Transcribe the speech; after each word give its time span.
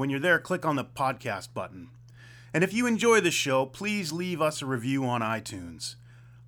When 0.00 0.08
you're 0.08 0.18
there, 0.18 0.38
click 0.38 0.64
on 0.64 0.76
the 0.76 0.84
podcast 0.86 1.52
button. 1.52 1.90
And 2.54 2.64
if 2.64 2.72
you 2.72 2.86
enjoy 2.86 3.20
the 3.20 3.30
show, 3.30 3.66
please 3.66 4.12
leave 4.12 4.40
us 4.40 4.62
a 4.62 4.66
review 4.66 5.04
on 5.04 5.20
iTunes. 5.20 5.96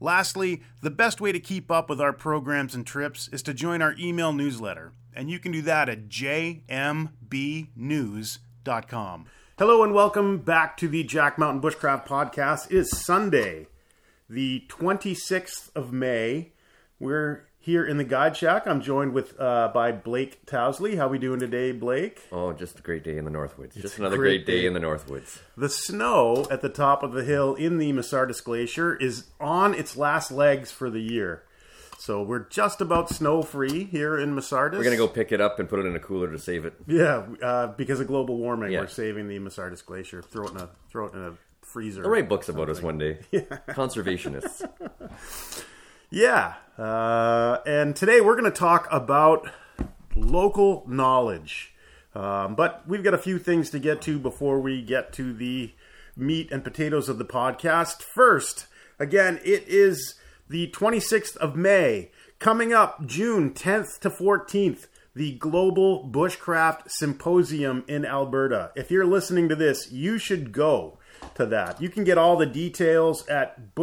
Lastly, 0.01 0.62
the 0.80 0.88
best 0.88 1.20
way 1.20 1.33
to 1.33 1.38
keep 1.38 1.70
up 1.70 1.91
with 1.91 2.01
our 2.01 2.15
programs 2.15 2.74
and 2.74 2.87
trips 2.87 3.29
is 3.29 3.43
to 3.43 3.52
join 3.52 3.82
our 3.82 3.95
email 3.99 4.32
newsletter, 4.32 4.93
and 5.15 5.29
you 5.29 5.38
can 5.38 5.52
do 5.52 5.60
that 5.60 5.90
at 5.90 6.09
jmbnews.com. 6.09 6.66
Hello 9.59 9.82
and 9.84 9.93
welcome 9.93 10.38
back 10.38 10.79
to 10.79 10.88
the 10.88 11.05
Jack 11.05 11.38
Mountain 11.38 11.60
Bushcraft 11.60 12.07
Podcast. 12.07 12.71
It 12.71 12.79
is 12.79 13.05
Sunday, 13.05 13.66
the 14.30 14.65
26th 14.71 15.68
of 15.77 15.93
May. 15.93 16.52
We're 16.99 17.45
here 17.63 17.85
in 17.85 17.96
the 17.96 18.05
Guide 18.05 18.37
Shack. 18.37 18.66
I'm 18.66 18.82
joined 18.82 19.13
with 19.15 19.41
uh, 19.41 19.71
by 19.73 19.93
Blake 19.93 20.45
Towsley. 20.46 20.96
How 20.96 21.07
are 21.07 21.10
we 21.10 21.18
doing 21.18 21.41
today, 21.41 21.73
Blake? 21.73 22.21
Oh, 22.30 22.52
just 22.52 22.79
a 22.79 22.82
great 22.82 23.05
day 23.05 23.16
in 23.16 23.24
the 23.24 23.30
Northwoods. 23.30 23.74
Just 23.80 23.99
another 23.99 24.16
great, 24.16 24.45
great 24.45 24.46
day. 24.46 24.60
day. 24.63 24.66
in 24.66 24.74
the 24.74 24.80
Northwoods. 24.80 25.38
The 25.57 25.68
snow 25.68 26.45
at 26.51 26.60
the 26.60 26.68
top 26.68 27.02
of 27.02 27.13
the 27.13 27.24
hill 27.24 27.55
in 27.55 27.79
the 27.79 27.93
Masardis 27.93 28.43
Glacier 28.43 28.96
is 28.96 29.29
on 29.40 29.74
its 29.74 29.96
last 29.96 30.30
legs 30.30 30.71
for 30.71 30.90
the 30.90 31.01
year. 31.01 31.45
So 31.99 32.21
we're 32.21 32.49
just 32.49 32.80
about 32.80 33.09
snow 33.10 33.43
free 33.43 33.85
here 33.85 34.18
in 34.18 34.35
Masardis. 34.35 34.73
We're 34.77 34.83
gonna 34.83 34.96
go 34.96 35.07
pick 35.07 35.30
it 35.30 35.40
up 35.40 35.60
and 35.60 35.68
put 35.68 35.79
it 35.79 35.87
in 35.87 35.95
a 35.95 36.01
cooler 36.01 36.33
to 36.33 36.38
save 36.38 36.65
it. 36.65 36.74
Yeah, 36.88 37.27
uh, 37.40 37.68
because 37.68 38.01
of 38.01 38.09
global 38.09 38.38
warming, 38.38 38.73
Yeah. 38.73 38.80
we're 38.80 38.87
saving 38.88 39.29
the 39.29 39.38
Masardis 39.38 39.87
Glacier. 39.87 40.21
Throw 40.21 40.46
it 40.46 40.51
in 40.51 40.57
a 40.57 40.68
throw 40.90 41.07
it 41.07 41.15
in 41.15 41.21
a 41.23 41.35
freezer. 41.65 42.02
I'll 42.05 42.10
write 42.10 42.29
books 42.29 42.49
about 42.49 42.68
us 42.68 42.83
one 42.83 42.99
day. 42.99 43.21
Yeah. 43.30 43.43
Conservationists. 43.68 44.68
Yeah, 46.15 46.57
uh, 46.77 47.60
and 47.65 47.96
today 47.96 48.21
we're 48.21 48.35
going 48.37 48.45
to 48.45 48.51
talk 48.51 48.87
about 48.91 49.49
local 50.15 50.85
knowledge. 50.87 51.73
Um, 52.15 52.55
but 52.55 52.87
we've 52.87 53.02
got 53.02 53.15
a 53.15 53.18
few 53.18 53.38
things 53.38 53.71
to 53.71 53.79
get 53.79 54.02
to 54.02 54.18
before 54.18 54.60
we 54.60 54.83
get 54.83 55.15
to 55.15 55.33
the 55.33 55.73
meat 56.15 56.52
and 56.52 56.63
potatoes 56.63 57.09
of 57.09 57.16
the 57.16 57.24
podcast. 57.24 58.02
First, 58.02 58.66
again, 58.99 59.40
it 59.43 59.65
is 59.66 60.16
the 60.51 60.71
26th 60.73 61.35
of 61.38 61.57
May. 61.57 62.10
Coming 62.38 62.74
up 62.74 63.07
June 63.07 63.55
10th 63.55 63.99
to 64.00 64.10
14th, 64.10 64.88
the 65.16 65.33
Global 65.37 66.06
Bushcraft 66.06 66.91
Symposium 66.91 67.84
in 67.89 68.05
Alberta. 68.05 68.71
If 68.77 68.91
you're 68.91 69.06
listening 69.06 69.49
to 69.49 69.56
this, 69.56 69.91
you 69.91 70.19
should 70.19 70.53
go 70.53 70.99
to 71.37 71.47
that. 71.47 71.81
You 71.81 71.89
can 71.89 72.05
get 72.05 72.19
all 72.19 72.37
the 72.37 72.44
details 72.44 73.27
at 73.29 73.75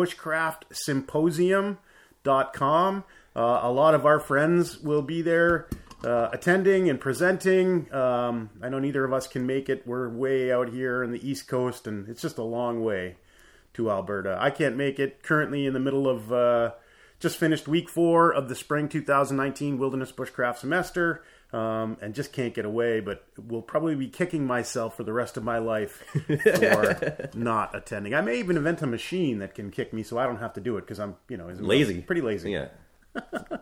bushcraftsymposium.com. 2.29 3.03
Uh, 3.35 3.59
a 3.63 3.71
lot 3.71 3.93
of 3.93 4.05
our 4.05 4.19
friends 4.19 4.79
will 4.79 5.01
be 5.01 5.21
there 5.21 5.67
uh, 6.03 6.29
attending 6.31 6.89
and 6.89 6.99
presenting. 6.99 7.93
Um, 7.93 8.49
I 8.61 8.69
know 8.69 8.79
neither 8.79 9.05
of 9.05 9.13
us 9.13 9.27
can 9.27 9.45
make 9.45 9.69
it. 9.69 9.85
We're 9.85 10.09
way 10.09 10.51
out 10.51 10.69
here 10.69 11.03
in 11.03 11.11
the 11.11 11.29
East 11.29 11.47
Coast, 11.47 11.87
and 11.87 12.07
it's 12.09 12.21
just 12.21 12.37
a 12.37 12.43
long 12.43 12.83
way 12.83 13.17
to 13.73 13.91
Alberta. 13.91 14.37
I 14.39 14.49
can't 14.49 14.75
make 14.75 14.99
it. 14.99 15.23
Currently 15.23 15.65
in 15.65 15.73
the 15.73 15.79
middle 15.79 16.07
of 16.07 16.33
uh, 16.33 16.71
just 17.19 17.37
finished 17.37 17.67
week 17.67 17.89
four 17.89 18.33
of 18.33 18.49
the 18.49 18.55
spring 18.55 18.89
2019 18.89 19.77
Wilderness 19.77 20.11
Bushcraft 20.11 20.57
semester, 20.57 21.23
um, 21.53 21.97
and 22.01 22.13
just 22.13 22.31
can't 22.33 22.53
get 22.53 22.65
away. 22.65 22.99
But 22.99 23.23
will 23.37 23.61
probably 23.61 23.95
be 23.95 24.07
kicking 24.07 24.45
myself 24.45 24.95
for 24.97 25.03
the 25.03 25.13
rest 25.13 25.37
of 25.37 25.43
my 25.43 25.57
life 25.57 26.03
for 26.27 27.29
not 27.33 27.75
attending. 27.75 28.13
I 28.13 28.21
may 28.21 28.37
even 28.39 28.57
invent 28.57 28.81
a 28.81 28.87
machine 28.87 29.39
that 29.39 29.55
can 29.55 29.71
kick 29.71 29.93
me, 29.93 30.03
so 30.03 30.17
I 30.17 30.25
don't 30.25 30.39
have 30.39 30.53
to 30.53 30.61
do 30.61 30.77
it 30.77 30.81
because 30.81 30.99
I'm, 30.99 31.15
you 31.27 31.37
know, 31.37 31.47
Lazy. 31.47 32.01
pretty 32.01 32.21
lazy. 32.21 32.51
Yeah. 32.51 32.67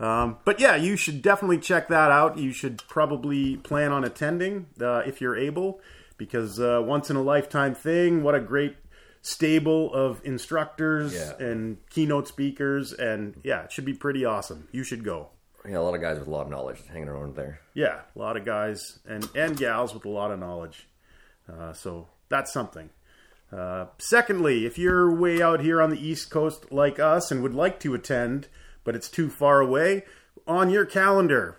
Um, 0.00 0.38
but 0.44 0.58
yeah, 0.58 0.74
you 0.74 0.96
should 0.96 1.22
definitely 1.22 1.58
check 1.58 1.86
that 1.86 2.10
out. 2.10 2.36
You 2.36 2.52
should 2.52 2.82
probably 2.88 3.56
plan 3.58 3.92
on 3.92 4.02
attending 4.02 4.66
uh, 4.80 5.02
if 5.06 5.20
you're 5.20 5.36
able, 5.36 5.80
because 6.18 6.58
uh, 6.58 6.82
once 6.84 7.10
in 7.10 7.16
a 7.16 7.22
lifetime 7.22 7.76
thing. 7.76 8.24
What 8.24 8.34
a 8.34 8.40
great 8.40 8.76
stable 9.22 9.94
of 9.94 10.20
instructors 10.24 11.14
Yeah. 11.14 11.34
and 11.38 11.76
keynote 11.90 12.26
speakers, 12.26 12.92
and 12.92 13.40
yeah, 13.44 13.62
it 13.62 13.72
should 13.72 13.84
be 13.84 13.94
pretty 13.94 14.24
awesome. 14.24 14.66
You 14.72 14.82
should 14.82 15.04
go. 15.04 15.28
Yeah, 15.68 15.78
a 15.78 15.80
lot 15.80 15.94
of 15.94 16.00
guys 16.00 16.18
with 16.18 16.28
a 16.28 16.30
lot 16.30 16.42
of 16.42 16.50
knowledge 16.50 16.82
hanging 16.92 17.08
around 17.08 17.36
there. 17.36 17.60
Yeah, 17.72 18.00
a 18.14 18.18
lot 18.18 18.36
of 18.36 18.44
guys 18.44 18.98
and 19.06 19.28
and 19.34 19.56
gals 19.56 19.94
with 19.94 20.04
a 20.04 20.10
lot 20.10 20.30
of 20.30 20.38
knowledge. 20.38 20.88
Uh, 21.50 21.72
so 21.72 22.08
that's 22.28 22.52
something. 22.52 22.90
Uh, 23.52 23.86
secondly, 23.98 24.66
if 24.66 24.78
you're 24.78 25.14
way 25.14 25.40
out 25.40 25.60
here 25.60 25.80
on 25.80 25.90
the 25.90 26.06
East 26.06 26.30
Coast 26.30 26.72
like 26.72 26.98
us 26.98 27.30
and 27.30 27.42
would 27.42 27.54
like 27.54 27.78
to 27.80 27.94
attend, 27.94 28.48
but 28.82 28.96
it's 28.96 29.08
too 29.08 29.30
far 29.30 29.60
away, 29.60 30.04
on 30.46 30.70
your 30.70 30.84
calendar, 30.84 31.58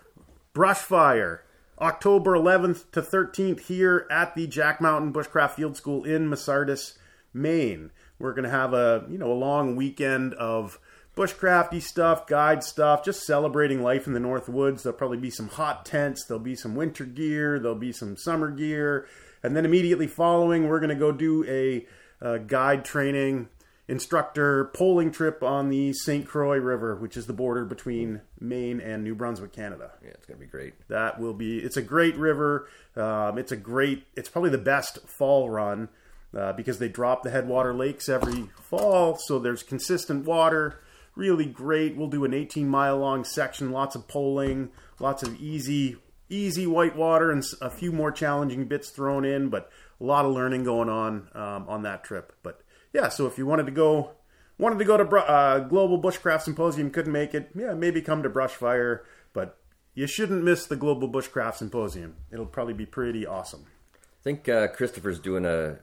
Brushfire, 0.54 1.40
October 1.80 2.32
11th 2.32 2.90
to 2.92 3.02
13th 3.02 3.60
here 3.60 4.06
at 4.10 4.34
the 4.34 4.46
Jack 4.46 4.80
Mountain 4.80 5.12
Bushcraft 5.12 5.52
Field 5.52 5.76
School 5.76 6.04
in 6.04 6.28
Masardis, 6.28 6.96
Maine. 7.32 7.90
We're 8.18 8.32
going 8.32 8.44
to 8.44 8.50
have 8.50 8.72
a 8.72 9.04
you 9.10 9.18
know 9.18 9.32
a 9.32 9.34
long 9.34 9.76
weekend 9.76 10.34
of 10.34 10.78
bushcrafty 11.16 11.82
stuff, 11.82 12.26
guide 12.26 12.62
stuff, 12.62 13.04
just 13.04 13.26
celebrating 13.26 13.82
life 13.82 14.06
in 14.06 14.12
the 14.12 14.20
North 14.20 14.48
Woods. 14.48 14.82
There'll 14.82 14.98
probably 14.98 15.18
be 15.18 15.30
some 15.30 15.48
hot 15.48 15.84
tents, 15.84 16.24
there'll 16.26 16.42
be 16.42 16.56
some 16.56 16.74
winter 16.74 17.04
gear, 17.04 17.58
there'll 17.58 17.76
be 17.76 17.92
some 17.92 18.16
summer 18.16 18.50
gear, 18.50 19.06
and 19.42 19.56
then 19.56 19.64
immediately 19.64 20.06
following, 20.06 20.68
we're 20.68 20.80
going 20.80 20.90
to 20.90 20.94
go 20.94 21.12
do 21.12 21.44
a, 21.46 21.86
uh 22.24 22.38
guide 22.38 22.82
training 22.82 23.48
instructor 23.88 24.70
poling 24.74 25.12
trip 25.12 25.42
on 25.42 25.68
the 25.68 25.92
St. 25.92 26.26
Croix 26.26 26.58
River, 26.58 26.96
which 26.96 27.16
is 27.16 27.26
the 27.26 27.32
border 27.32 27.64
between 27.64 28.20
Maine 28.40 28.80
and 28.80 29.04
New 29.04 29.14
Brunswick, 29.14 29.52
Canada. 29.52 29.92
Yeah, 30.02 30.10
it's 30.10 30.26
gonna 30.26 30.40
be 30.40 30.46
great. 30.46 30.74
That 30.88 31.20
will 31.20 31.34
be. 31.34 31.58
It's 31.58 31.76
a 31.76 31.82
great 31.82 32.16
river. 32.16 32.68
Um, 32.96 33.38
it's 33.38 33.52
a 33.52 33.56
great. 33.56 34.04
It's 34.16 34.28
probably 34.28 34.50
the 34.50 34.58
best 34.58 34.98
fall 35.06 35.50
run 35.50 35.88
uh, 36.36 36.52
because 36.52 36.78
they 36.78 36.88
drop 36.88 37.22
the 37.22 37.30
headwater 37.30 37.72
lakes 37.72 38.08
every 38.08 38.48
fall, 38.60 39.16
so 39.16 39.38
there's 39.38 39.62
consistent 39.62 40.24
water. 40.24 40.80
Really 41.16 41.46
great. 41.46 41.96
We'll 41.96 42.08
do 42.08 42.24
an 42.24 42.34
18 42.34 42.68
mile 42.68 42.98
long 42.98 43.24
section. 43.24 43.72
Lots 43.72 43.96
of 43.96 44.06
poling. 44.06 44.70
Lots 45.00 45.22
of 45.22 45.34
easy, 45.40 45.96
easy 46.28 46.66
white 46.66 46.94
water, 46.94 47.30
and 47.30 47.42
a 47.60 47.70
few 47.70 47.90
more 47.90 48.12
challenging 48.12 48.66
bits 48.66 48.90
thrown 48.90 49.24
in. 49.24 49.48
But 49.48 49.70
a 50.00 50.04
lot 50.04 50.24
of 50.24 50.32
learning 50.32 50.64
going 50.64 50.88
on 50.88 51.28
um, 51.34 51.68
on 51.68 51.82
that 51.82 52.04
trip. 52.04 52.34
But 52.42 52.60
yeah, 52.92 53.08
so 53.08 53.26
if 53.26 53.38
you 53.38 53.46
wanted 53.46 53.66
to 53.66 53.72
go 53.72 54.12
wanted 54.58 54.78
to 54.78 54.84
go 54.84 54.96
to 54.96 55.16
uh, 55.16 55.60
Global 55.60 56.00
Bushcraft 56.00 56.42
Symposium, 56.42 56.90
couldn't 56.90 57.12
make 57.12 57.34
it, 57.34 57.50
yeah, 57.54 57.74
maybe 57.74 58.00
come 58.00 58.22
to 58.22 58.30
Brushfire, 58.30 59.00
but 59.32 59.58
you 59.94 60.06
shouldn't 60.06 60.44
miss 60.44 60.66
the 60.66 60.76
Global 60.76 61.08
Bushcraft 61.08 61.56
Symposium. 61.56 62.16
It'll 62.30 62.46
probably 62.46 62.74
be 62.74 62.86
pretty 62.86 63.26
awesome. 63.26 63.66
I 63.94 64.22
think 64.22 64.48
uh, 64.48 64.68
Christopher's 64.68 65.18
doing 65.18 65.44
a 65.44 65.78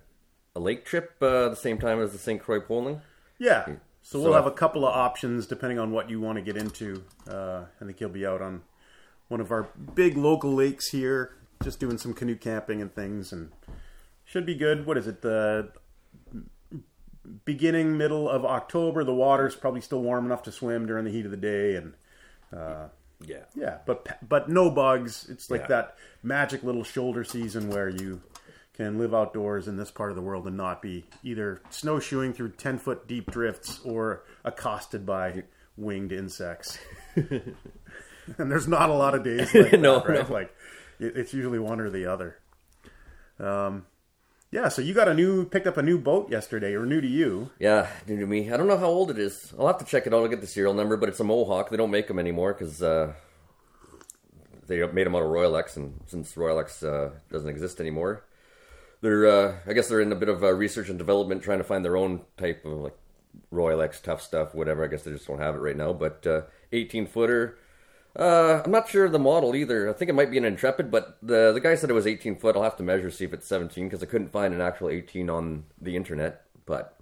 a 0.55 0.59
lake 0.59 0.85
trip 0.85 1.15
uh, 1.21 1.49
the 1.49 1.55
same 1.55 1.79
time 1.79 1.99
as 1.99 2.11
the 2.11 2.19
St. 2.19 2.41
Croix 2.41 2.59
poling. 2.59 3.01
Yeah, 3.39 3.65
so 4.03 4.19
we'll 4.19 4.29
So- 4.29 4.33
have 4.33 4.45
a 4.45 4.51
couple 4.51 4.85
of 4.85 4.93
options 4.93 5.47
depending 5.47 5.79
on 5.79 5.91
what 5.91 6.09
you 6.11 6.19
want 6.21 6.37
to 6.37 6.41
get 6.43 6.55
into. 6.57 7.03
Uh, 7.27 7.63
I 7.81 7.85
think 7.85 7.97
he'll 7.97 8.09
be 8.09 8.25
out 8.25 8.41
on 8.41 8.61
one 9.29 9.39
of 9.41 9.51
our 9.51 9.69
big 9.95 10.15
local 10.17 10.53
lakes 10.53 10.89
here, 10.89 11.35
just 11.63 11.79
doing 11.79 11.97
some 11.97 12.13
canoe 12.13 12.35
camping 12.35 12.81
and 12.81 12.93
things, 12.93 13.31
and 13.33 13.51
should 14.25 14.45
be 14.45 14.53
good. 14.55 14.85
What 14.85 14.97
is 14.97 15.07
it? 15.07 15.21
The 15.21 15.71
beginning, 17.45 17.97
middle 17.97 18.29
of 18.29 18.45
October. 18.45 19.03
The 19.03 19.13
water's 19.13 19.55
probably 19.55 19.81
still 19.81 20.01
warm 20.01 20.25
enough 20.25 20.43
to 20.43 20.51
swim 20.51 20.85
during 20.85 21.05
the 21.05 21.11
heat 21.11 21.25
of 21.25 21.31
the 21.31 21.37
day, 21.37 21.75
and 21.75 21.93
Yeah. 23.25 23.45
Yeah, 23.55 23.77
but 23.85 24.17
but 24.27 24.49
no 24.49 24.69
bugs. 24.69 25.29
It's 25.29 25.49
like 25.49 25.61
Yeah. 25.61 25.67
that 25.67 25.97
magic 26.21 26.61
little 26.61 26.83
shoulder 26.83 27.23
season 27.23 27.69
where 27.69 27.87
you 27.87 28.21
can 28.75 28.97
live 28.97 29.13
outdoors 29.13 29.67
in 29.67 29.77
this 29.77 29.91
part 29.91 30.09
of 30.09 30.15
the 30.15 30.21
world 30.21 30.47
and 30.47 30.57
not 30.57 30.81
be 30.81 31.05
either 31.23 31.61
snowshoeing 31.69 32.33
through 32.33 32.49
10 32.51 32.79
foot 32.79 33.07
deep 33.07 33.29
drifts 33.31 33.79
or 33.85 34.23
accosted 34.43 35.05
by 35.05 35.43
winged 35.77 36.11
insects. 36.11 36.79
and 37.15 37.55
there's 38.37 38.67
not 38.67 38.89
a 38.89 38.93
lot 38.93 39.13
of 39.15 39.23
days 39.23 39.53
like 39.55 39.73
No, 39.79 39.99
that, 39.99 40.07
right? 40.09 40.27
no. 40.29 40.33
Like 40.33 40.55
it, 40.99 41.15
it's 41.17 41.33
usually 41.33 41.59
one 41.59 41.79
or 41.79 41.89
the 41.89 42.05
other. 42.07 42.37
Um, 43.39 43.85
yeah, 44.51 44.69
so 44.69 44.81
you 44.83 44.93
got 44.93 45.07
a 45.07 45.13
new, 45.15 45.45
picked 45.45 45.65
up 45.65 45.77
a 45.77 45.81
new 45.81 45.97
boat 45.97 46.29
yesterday, 46.29 46.75
or 46.75 46.85
new 46.85 47.01
to 47.01 47.07
you. 47.07 47.49
Yeah, 47.59 47.87
new 48.07 48.19
to 48.19 48.27
me. 48.27 48.51
I 48.51 48.57
don't 48.57 48.67
know 48.67 48.77
how 48.77 48.85
old 48.85 49.09
it 49.09 49.17
is. 49.17 49.51
I'll 49.57 49.65
have 49.65 49.79
to 49.79 49.85
check 49.85 50.05
it 50.05 50.13
out. 50.13 50.21
I'll 50.21 50.27
get 50.27 50.41
the 50.41 50.47
serial 50.47 50.75
number, 50.75 50.95
but 50.95 51.09
it's 51.09 51.19
a 51.19 51.23
Mohawk. 51.23 51.71
They 51.71 51.77
don't 51.77 51.89
make 51.89 52.07
them 52.07 52.19
anymore 52.19 52.53
because 52.53 52.83
uh, 52.83 53.13
they 54.67 54.85
made 54.87 55.07
them 55.07 55.15
out 55.15 55.23
of 55.23 55.29
Royalex, 55.29 55.75
and 55.75 55.99
since 56.05 56.33
Royalex 56.35 56.83
uh, 56.87 57.15
doesn't 57.31 57.49
exist 57.49 57.79
anymore, 57.79 58.23
they're 59.03 59.27
uh, 59.27 59.55
I 59.67 59.73
guess 59.73 59.89
they're 59.89 60.01
in 60.01 60.13
a 60.13 60.15
bit 60.15 60.29
of 60.29 60.43
uh, 60.43 60.53
research 60.53 60.89
and 60.89 60.97
development, 60.97 61.43
trying 61.43 61.57
to 61.57 61.63
find 61.63 61.83
their 61.83 61.97
own 61.97 62.21
type 62.37 62.65
of 62.65 62.71
like 62.71 62.97
Royalex 63.51 64.01
tough 64.01 64.21
stuff, 64.21 64.55
whatever. 64.55 64.83
I 64.83 64.87
guess 64.87 65.03
they 65.03 65.11
just 65.11 65.27
don't 65.27 65.39
have 65.39 65.55
it 65.55 65.59
right 65.59 65.75
now. 65.75 65.91
But 65.91 66.25
uh, 66.25 66.41
18 66.71 67.07
footer. 67.07 67.59
Uh, 68.15 68.61
I'm 68.63 68.71
not 68.71 68.87
sure 68.87 69.05
of 69.05 69.11
the 69.11 69.19
model 69.19 69.55
either. 69.55 69.89
I 69.89 69.93
think 69.93 70.07
it 70.07 70.13
might 70.13 70.31
be 70.31 70.37
an 70.37 70.45
Intrepid, 70.45 70.89
but 70.89 71.17
the 71.21 71.51
the 71.51 71.59
guy 71.59 71.75
said 71.75 71.89
it 71.89 71.93
was 71.93 72.07
18 72.07 72.37
foot. 72.37 72.55
I'll 72.55 72.63
have 72.63 72.77
to 72.77 72.83
measure 72.83 73.11
see 73.11 73.25
if 73.25 73.33
it's 73.33 73.47
17 73.47 73.87
because 73.87 74.01
I 74.01 74.05
couldn't 74.05 74.31
find 74.31 74.53
an 74.53 74.61
actual 74.61 74.89
18 74.89 75.29
on 75.29 75.65
the 75.81 75.97
internet. 75.97 76.45
But 76.65 76.97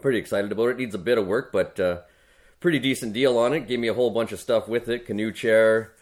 pretty 0.00 0.18
excited 0.18 0.52
about 0.52 0.68
it. 0.68 0.76
Needs 0.76 0.94
a 0.94 0.98
bit 0.98 1.18
of 1.18 1.26
work, 1.26 1.50
but 1.50 1.80
uh, 1.80 2.00
pretty 2.60 2.78
decent 2.78 3.14
deal 3.14 3.36
on 3.36 3.52
it. 3.52 3.66
Gave 3.66 3.80
me 3.80 3.88
a 3.88 3.94
whole 3.94 4.10
bunch 4.10 4.30
of 4.30 4.38
stuff 4.38 4.68
with 4.68 4.88
it: 4.88 5.06
canoe 5.06 5.32
chair, 5.32 5.92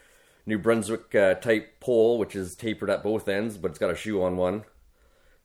New 0.44 0.58
Brunswick 0.58 1.14
uh, 1.14 1.34
type 1.34 1.80
pole, 1.80 2.18
which 2.18 2.36
is 2.36 2.54
tapered 2.54 2.90
at 2.90 3.02
both 3.02 3.26
ends, 3.26 3.56
but 3.56 3.70
it's 3.70 3.78
got 3.78 3.90
a 3.90 3.96
shoe 3.96 4.22
on 4.22 4.36
one. 4.36 4.64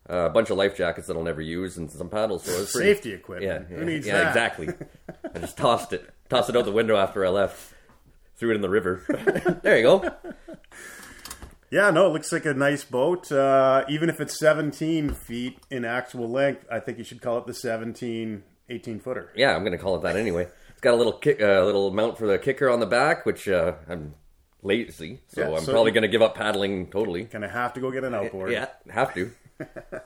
Uh, 0.08 0.26
a 0.26 0.30
bunch 0.30 0.52
of 0.52 0.58
life 0.58 0.78
jackets 0.78 1.08
that 1.08 1.18
I'll 1.18 1.24
never 1.24 1.42
use, 1.42 1.78
and 1.78 1.90
some 1.90 2.10
paddles. 2.10 2.44
So 2.44 2.52
it's 2.62 2.72
pretty, 2.72 2.94
Safety 2.94 3.10
yeah, 3.10 3.16
equipment. 3.16 3.68
yeah, 3.72 3.76
Who 3.78 3.86
needs 3.86 4.06
yeah, 4.06 4.18
that? 4.20 4.28
exactly. 4.28 4.70
I 5.36 5.40
just 5.40 5.58
tossed 5.58 5.94
it, 5.94 6.08
tossed 6.30 6.50
it 6.50 6.56
out 6.56 6.66
the 6.66 6.72
window 6.72 6.96
after 6.96 7.26
I 7.26 7.30
left. 7.30 7.74
Threw 8.38 8.52
it 8.52 8.56
in 8.56 8.62
the 8.62 8.70
river. 8.70 9.04
there 9.64 9.78
you 9.78 9.84
go. 9.84 10.12
Yeah, 11.72 11.90
no, 11.90 12.06
it 12.08 12.14
looks 12.14 12.32
like 12.32 12.46
a 12.46 12.54
nice 12.54 12.84
boat. 12.84 13.32
Uh, 13.32 13.84
even 13.90 14.10
if 14.10 14.22
it's 14.22 14.38
17 14.40 15.10
feet 15.12 15.58
in 15.72 15.84
actual 15.84 16.30
length, 16.30 16.66
I 16.72 16.80
think 16.80 16.98
you 16.98 17.04
should 17.04 17.22
call 17.22 17.38
it 17.40 17.48
the 17.48 17.54
17 17.54 18.44
18 18.70 19.00
footer. 19.00 19.32
Yeah, 19.36 19.56
I'm 19.56 19.64
gonna 19.64 19.78
call 19.78 19.96
it 19.96 20.02
that 20.04 20.16
anyway. 20.16 20.48
It's 20.72 20.82
got 20.82 20.94
a 20.94 20.98
little 20.98 21.14
kick, 21.14 21.42
uh, 21.42 21.64
little 21.66 21.92
mount 21.92 22.18
for 22.18 22.28
the 22.28 22.38
kicker 22.38 22.70
on 22.70 22.80
the 22.80 22.86
back, 22.86 23.26
which 23.26 23.48
uh, 23.48 23.74
I'm 23.88 24.14
lazy, 24.62 25.22
so 25.28 25.42
Yeah, 25.42 25.58
I'm 25.58 25.64
so 25.64 25.72
probably 25.72 25.92
gonna 25.92 26.08
give 26.08 26.22
up 26.22 26.36
paddling 26.36 26.88
totally. 26.92 27.24
Gonna 27.24 27.48
have 27.50 27.74
to 27.74 27.80
go 27.80 27.92
get 27.92 28.04
an 28.04 28.14
outboard. 28.16 28.52
Yeah, 28.52 28.68
have 28.90 29.14
to. 29.16 29.32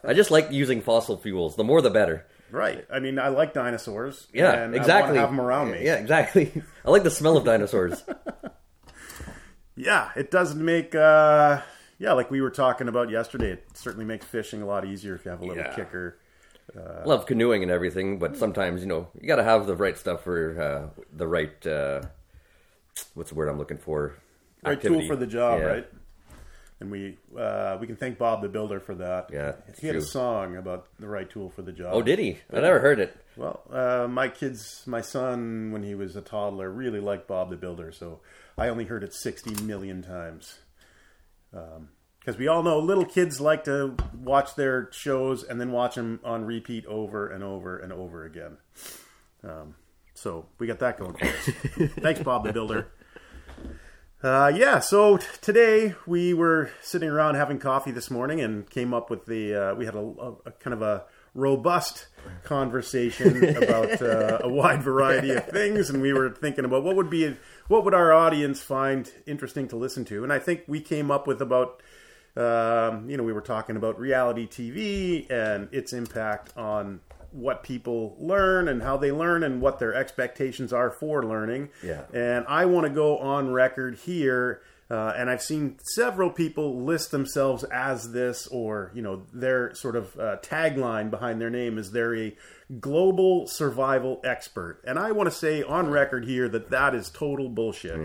I 0.04 0.14
just 0.14 0.32
like 0.32 0.52
using 0.52 0.82
fossil 0.82 1.18
fuels. 1.18 1.56
The 1.56 1.64
more, 1.64 1.82
the 1.82 1.90
better. 1.90 2.26
Right. 2.52 2.86
I 2.92 3.00
mean, 3.00 3.20
I 3.20 3.28
like 3.30 3.54
dinosaurs. 3.54 4.28
Yeah, 4.34 4.54
and 4.54 4.76
exactly. 4.76 4.94
I 4.94 5.02
want 5.02 5.14
to 5.16 5.20
have 5.22 5.30
them 5.30 5.42
around 5.42 5.72
me. 5.72 5.84
Yeah, 5.86 5.96
exactly. 5.96 6.52
I 6.86 6.90
like 6.92 7.04
the 7.04 7.12
smell 7.12 7.38
of 7.38 7.46
dinosaurs. 7.46 8.04
Yeah, 9.76 10.10
it 10.16 10.30
doesn't 10.30 10.64
make. 10.64 10.94
Uh, 10.94 11.62
yeah, 12.00 12.12
like 12.14 12.30
we 12.30 12.42
were 12.42 12.50
talking 12.50 12.88
about 12.90 13.10
yesterday, 13.10 13.52
it 13.52 13.66
certainly 13.76 14.06
makes 14.06 14.26
fishing 14.26 14.62
a 14.62 14.66
lot 14.66 14.86
easier 14.86 15.16
if 15.16 15.24
you 15.24 15.32
have 15.32 15.40
a 15.42 15.46
little 15.46 15.64
Yeah. 15.64 15.74
kicker. 15.74 16.18
I 16.78 17.06
love 17.06 17.26
canoeing 17.26 17.64
and 17.64 17.72
everything, 17.72 18.20
but 18.20 18.36
sometimes 18.38 18.82
you 18.82 18.88
know 18.88 19.08
you 19.20 19.28
got 19.28 19.38
to 19.38 19.44
have 19.44 19.66
the 19.68 19.76
right 19.76 19.98
stuff 19.98 20.24
for 20.26 20.62
uh, 20.62 21.02
the 21.16 21.28
right. 21.28 21.66
Uh, 21.66 22.02
what's 23.14 23.30
the 23.30 23.36
word 23.36 23.48
I'm 23.48 23.58
looking 23.58 23.78
for? 23.78 24.16
Right 24.64 24.74
Activity. 24.74 25.00
tool 25.02 25.08
for 25.08 25.16
the 25.16 25.26
job, 25.28 25.60
Yeah. 25.60 25.66
right? 25.66 25.88
And 26.82 26.90
we 26.90 27.18
uh, 27.38 27.78
we 27.80 27.88
can 27.88 27.98
thank 27.98 28.18
Bob 28.18 28.42
the 28.42 28.48
builder 28.48 28.80
for 28.80 28.96
that. 28.96 29.30
Yeah, 29.34 29.56
he 29.80 29.88
had 29.88 29.98
a 29.98 30.02
song 30.02 30.56
about 30.56 30.88
the 30.98 31.08
right 31.08 31.30
tool 31.30 31.50
for 31.50 31.62
the 31.62 31.74
job. 31.74 31.90
Oh, 31.94 32.02
did 32.02 32.20
he? 32.20 32.38
I 32.54 32.62
never 32.62 32.80
heard 32.80 33.00
it. 33.00 33.18
Well, 33.36 33.62
uh, 33.70 34.08
my 34.10 34.30
kids, 34.30 34.84
my 34.86 35.02
son, 35.02 35.72
when 35.72 35.84
he 35.84 35.94
was 35.94 36.16
a 36.16 36.22
toddler, 36.22 36.70
really 36.70 37.02
liked 37.02 37.28
Bob 37.28 37.50
the 37.50 37.58
Builder, 37.58 37.92
so 37.92 38.22
I 38.58 38.70
only 38.70 38.86
heard 38.86 39.04
it 39.04 39.14
60 39.14 39.64
million 39.64 40.02
times. 40.02 40.60
Because 41.52 42.38
we 42.38 42.48
all 42.48 42.64
know 42.64 42.80
little 42.80 43.06
kids 43.06 43.42
like 43.42 43.64
to 43.64 43.96
watch 44.14 44.56
their 44.56 44.90
shows 44.92 45.44
and 45.44 45.60
then 45.60 45.72
watch 45.72 45.96
them 45.96 46.20
on 46.24 46.46
repeat 46.46 46.86
over 46.86 47.28
and 47.28 47.44
over 47.44 47.78
and 47.78 47.92
over 47.92 48.26
again. 48.26 48.58
Um, 49.44 49.76
so 50.14 50.46
we 50.60 50.68
got 50.68 50.80
that 50.80 51.00
going 51.00 51.14
for 51.14 51.26
us. 51.26 51.92
Thanks, 52.02 52.22
Bob 52.22 52.46
the 52.46 52.54
Builder. 52.54 52.92
Uh, 54.22 54.52
yeah, 54.54 54.80
so 54.80 55.16
t- 55.16 55.26
today 55.40 55.96
we 56.06 56.34
were 56.34 56.70
sitting 56.82 57.08
around 57.08 57.36
having 57.36 57.58
coffee 57.58 57.92
this 57.92 58.12
morning 58.12 58.42
and 58.42 58.70
came 58.70 58.94
up 58.94 59.10
with 59.10 59.26
the. 59.26 59.56
Uh, 59.56 59.76
we 59.76 59.86
had 59.86 59.96
a, 59.96 60.00
a, 60.00 60.34
a 60.48 60.52
kind 60.60 60.74
of 60.74 60.82
a 60.82 61.06
robust 61.34 62.08
conversation 62.44 63.46
about 63.64 64.02
uh, 64.02 64.40
a 64.42 64.50
wide 64.50 64.84
variety 64.84 65.30
of 65.32 65.48
things, 65.48 65.90
and 65.90 66.02
we 66.02 66.12
were 66.12 66.32
thinking 66.32 66.66
about 66.66 66.84
what 66.84 66.98
would 66.98 67.10
be 67.10 67.34
what 67.70 67.86
would 67.86 67.94
our 67.94 68.12
audience 68.12 68.62
find 68.62 69.10
interesting 69.26 69.70
to 69.70 69.78
listen 69.78 70.04
to, 70.04 70.22
and 70.22 70.34
I 70.34 70.40
think 70.40 70.64
we 70.68 70.82
came 70.82 71.12
up 71.12 71.26
with 71.26 71.42
about. 71.42 71.82
Um, 72.38 73.10
you 73.10 73.18
know, 73.18 73.24
we 73.24 73.34
were 73.34 73.42
talking 73.42 73.76
about 73.76 74.00
reality 74.00 74.48
TV 74.48 75.30
and 75.32 75.68
its 75.74 75.94
impact 75.94 76.56
on 76.56 77.02
what 77.32 77.64
people 77.64 78.16
learn 78.20 78.68
and 78.68 78.82
how 78.82 78.98
they 78.98 79.12
learn 79.12 79.44
and 79.44 79.62
what 79.62 79.80
their 79.80 79.94
expectations 79.94 80.74
are 80.74 80.92
for 80.92 81.24
learning. 81.24 81.70
Yeah. 81.84 82.04
And 82.14 82.46
I 82.48 82.66
want 82.66 82.88
to 82.88 82.94
go 82.94 83.18
on 83.18 83.52
record 83.52 83.96
here. 83.96 84.62
Uh, 84.92 85.14
and 85.16 85.30
I've 85.30 85.44
seen 85.44 85.78
several 85.94 86.32
people 86.32 86.82
list 86.84 87.12
themselves 87.12 87.64
as 87.66 88.12
this, 88.12 88.48
or 88.48 88.92
you 88.96 89.04
know, 89.04 89.22
their 89.32 89.76
sort 89.76 89.96
of 89.96 90.18
uh, 90.18 90.38
tagline 90.42 91.12
behind 91.12 91.40
their 91.40 91.52
name 91.52 91.78
is 91.78 91.92
they're 91.92 92.18
a 92.18 92.36
global 92.80 93.46
survival 93.46 94.20
expert. 94.24 94.82
And 94.88 94.98
I 94.98 95.12
want 95.12 95.30
to 95.30 95.36
say 95.36 95.62
on 95.62 95.92
record 95.92 96.26
here 96.26 96.50
that 96.50 96.72
that 96.72 96.96
is 96.96 97.12
total 97.12 97.50
bullshit. 97.50 98.00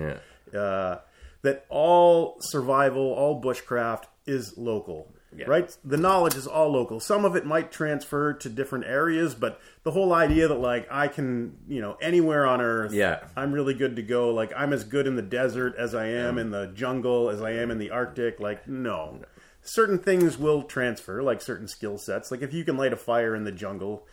Uh, 0.55 0.99
that 1.41 1.65
all 1.69 2.37
survival, 2.41 3.13
all 3.13 3.41
bushcraft 3.41 4.05
is 4.27 4.57
local. 4.59 5.14
Right? 5.47 5.77
The 5.85 5.97
knowledge 5.97 6.35
is 6.37 6.47
all 6.47 6.71
local. 6.71 7.01
Some 7.01 7.25
of 7.25 7.35
it 7.37 7.45
might 7.45 7.73
transfer 7.73 8.33
to 8.35 8.49
different 8.49 8.85
areas, 8.87 9.35
but 9.35 9.61
the 9.83 9.91
whole 9.91 10.13
idea 10.13 10.49
that 10.49 10.61
like 10.61 10.87
I 10.91 11.09
can, 11.09 11.57
you 11.69 11.81
know, 11.81 11.97
anywhere 12.01 12.47
on 12.47 12.61
earth, 12.61 12.93
Yeah. 12.93 13.21
I'm 13.37 13.53
really 13.53 13.75
good 13.75 13.97
to 13.97 14.03
go. 14.03 14.31
Like 14.31 14.53
I'm 14.57 14.73
as 14.73 14.85
good 14.85 15.07
in 15.07 15.17
the 15.17 15.23
desert 15.23 15.75
as 15.77 15.95
I 15.95 16.07
am 16.07 16.39
in 16.39 16.51
the 16.51 16.67
jungle 16.69 17.31
as 17.31 17.43
I 17.43 17.51
am 17.53 17.71
in 17.71 17.79
the 17.79 17.91
Arctic. 17.91 18.39
Like 18.41 18.69
no. 18.69 19.21
Certain 19.67 19.99
things 19.99 20.37
will 20.37 20.63
transfer, 20.63 21.23
like 21.23 21.41
certain 21.41 21.67
skill 21.69 21.97
sets. 21.97 22.31
Like 22.31 22.43
if 22.43 22.53
you 22.53 22.65
can 22.65 22.77
light 22.77 22.93
a 22.93 22.97
fire 22.97 23.35
in 23.35 23.45
the 23.45 23.53
jungle, 23.53 24.07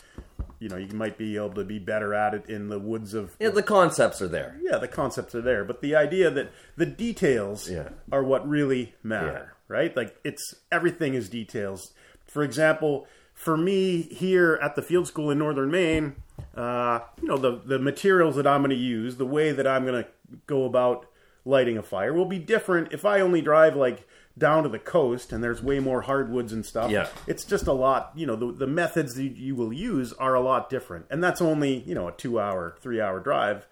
you 0.59 0.69
know, 0.69 0.77
you 0.77 0.87
might 0.95 1.17
be 1.17 1.35
able 1.35 1.49
to 1.55 1.65
be 1.65 1.77
better 1.77 2.13
at 2.13 2.33
it 2.33 2.45
in 2.49 2.69
the 2.69 2.79
woods 2.79 3.13
of 3.13 3.35
Yeah, 3.37 3.49
the 3.49 3.61
concepts 3.63 4.21
are 4.21 4.29
there. 4.29 4.57
yeah, 4.63 4.77
the 4.77 4.87
concepts 4.87 5.35
are 5.35 5.41
there, 5.41 5.65
but 5.65 5.81
the 5.81 5.93
idea 5.93 6.31
that 6.31 6.51
the 6.77 6.85
details 6.85 7.69
Yeah. 7.69 7.89
are 8.13 8.23
what 8.23 8.47
really 8.47 8.95
matter, 9.03 9.53
right? 9.71 9.95
Like 9.95 10.15
it's 10.23 10.55
everything 10.71 11.13
is 11.13 11.29
details. 11.29 11.93
For 12.27 12.43
example, 12.43 13.07
for 13.33 13.57
me 13.57 14.03
here 14.03 14.59
at 14.61 14.75
the 14.75 14.81
field 14.81 15.07
school 15.07 15.31
in 15.31 15.39
northern 15.39 15.71
Maine, 15.71 16.15
uh, 16.55 16.99
you 17.21 17.27
know, 17.27 17.37
the 17.37 17.61
the 17.65 17.79
materials 17.79 18.35
that 18.35 18.45
I'm 18.45 18.61
going 18.61 18.71
to 18.71 18.75
use, 18.75 19.17
the 19.17 19.25
way 19.25 19.51
that 19.51 19.65
I'm 19.65 19.85
going 19.85 20.03
to 20.03 20.09
go 20.45 20.65
about 20.65 21.07
lighting 21.43 21.77
a 21.77 21.83
fire 21.83 22.13
will 22.13 22.25
be 22.25 22.37
different 22.37 22.91
if 22.91 23.03
I 23.03 23.19
only 23.19 23.41
drive 23.41 23.75
like 23.75 24.07
down 24.37 24.63
to 24.63 24.69
the 24.69 24.79
coast 24.79 25.33
and 25.33 25.43
there's 25.43 25.61
way 25.61 25.79
more 25.79 26.01
hardwoods 26.01 26.53
and 26.53 26.65
stuff. 26.65 26.91
Yeah. 26.91 27.07
It's 27.27 27.43
just 27.43 27.67
a 27.67 27.73
lot, 27.73 28.11
you 28.15 28.25
know, 28.25 28.35
the, 28.35 28.51
the 28.51 28.67
methods 28.67 29.15
that 29.15 29.23
you 29.23 29.55
will 29.55 29.73
use 29.73 30.13
are 30.13 30.35
a 30.35 30.39
lot 30.39 30.69
different. 30.69 31.07
And 31.09 31.21
that's 31.21 31.41
only, 31.41 31.79
you 31.79 31.95
know, 31.95 32.07
a 32.07 32.11
two 32.13 32.39
hour, 32.39 32.77
three 32.79 33.01
hour 33.01 33.19
drive 33.19 33.65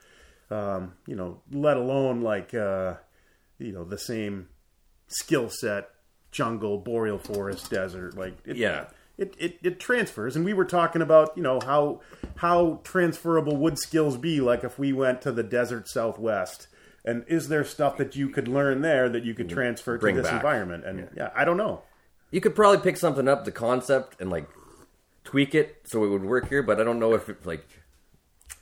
um, 0.52 0.94
you 1.06 1.16
know, 1.16 1.42
let 1.52 1.78
alone 1.78 2.22
like 2.22 2.54
uh, 2.54 2.96
you 3.58 3.72
know 3.72 3.84
the 3.84 3.98
same 3.98 4.50
skill 5.10 5.50
set, 5.50 5.90
jungle, 6.32 6.78
boreal 6.78 7.18
forest, 7.18 7.70
desert. 7.70 8.18
Like 8.18 8.38
it, 8.46 8.56
Yeah. 8.56 8.86
it, 9.18 9.36
it 9.38 9.60
it 9.62 9.80
transfers. 9.80 10.36
And 10.36 10.46
we 10.46 10.54
were 10.54 10.66
talking 10.66 11.02
about 11.02 11.36
you 11.36 11.44
know 11.44 11.60
how 11.66 12.02
how 12.38 12.80
transferable 12.84 13.58
would 13.58 13.78
skills 13.78 14.16
be 14.18 14.40
like 14.40 14.64
if 14.64 14.80
we 14.80 14.94
went 14.94 15.22
to 15.24 15.32
the 15.32 15.44
desert 15.44 15.90
Southwest. 15.90 16.68
And 17.06 17.24
is 17.28 17.48
there 17.48 17.64
stuff 17.64 17.98
that 17.98 18.16
you 18.16 18.30
could 18.30 18.48
learn 18.48 18.82
there 18.82 19.10
that 19.10 19.24
you 19.24 19.34
could 19.34 19.48
mm-hmm. 19.48 19.56
transfer 19.56 19.98
to 19.98 20.02
Bring 20.02 20.16
this 20.16 20.26
back. 20.28 20.36
environment? 20.36 20.86
And 20.86 21.10
yeah. 21.16 21.32
I 21.36 21.46
don't 21.46 21.58
know. 21.58 21.82
You 22.32 22.42
could 22.42 22.56
probably 22.56 22.80
pick 22.80 22.98
something 22.98 23.28
up, 23.28 23.46
the 23.46 23.52
concept, 23.52 24.20
and 24.22 24.30
like 24.30 24.48
tweak 25.24 25.56
it 25.56 25.82
so 25.86 26.04
it 26.04 26.10
would 26.10 26.24
work 26.24 26.50
here. 26.50 26.62
But 26.62 26.80
I 26.80 26.84
don't 26.84 27.00
know 27.00 27.14
if 27.14 27.30
it, 27.30 27.46
like, 27.46 27.68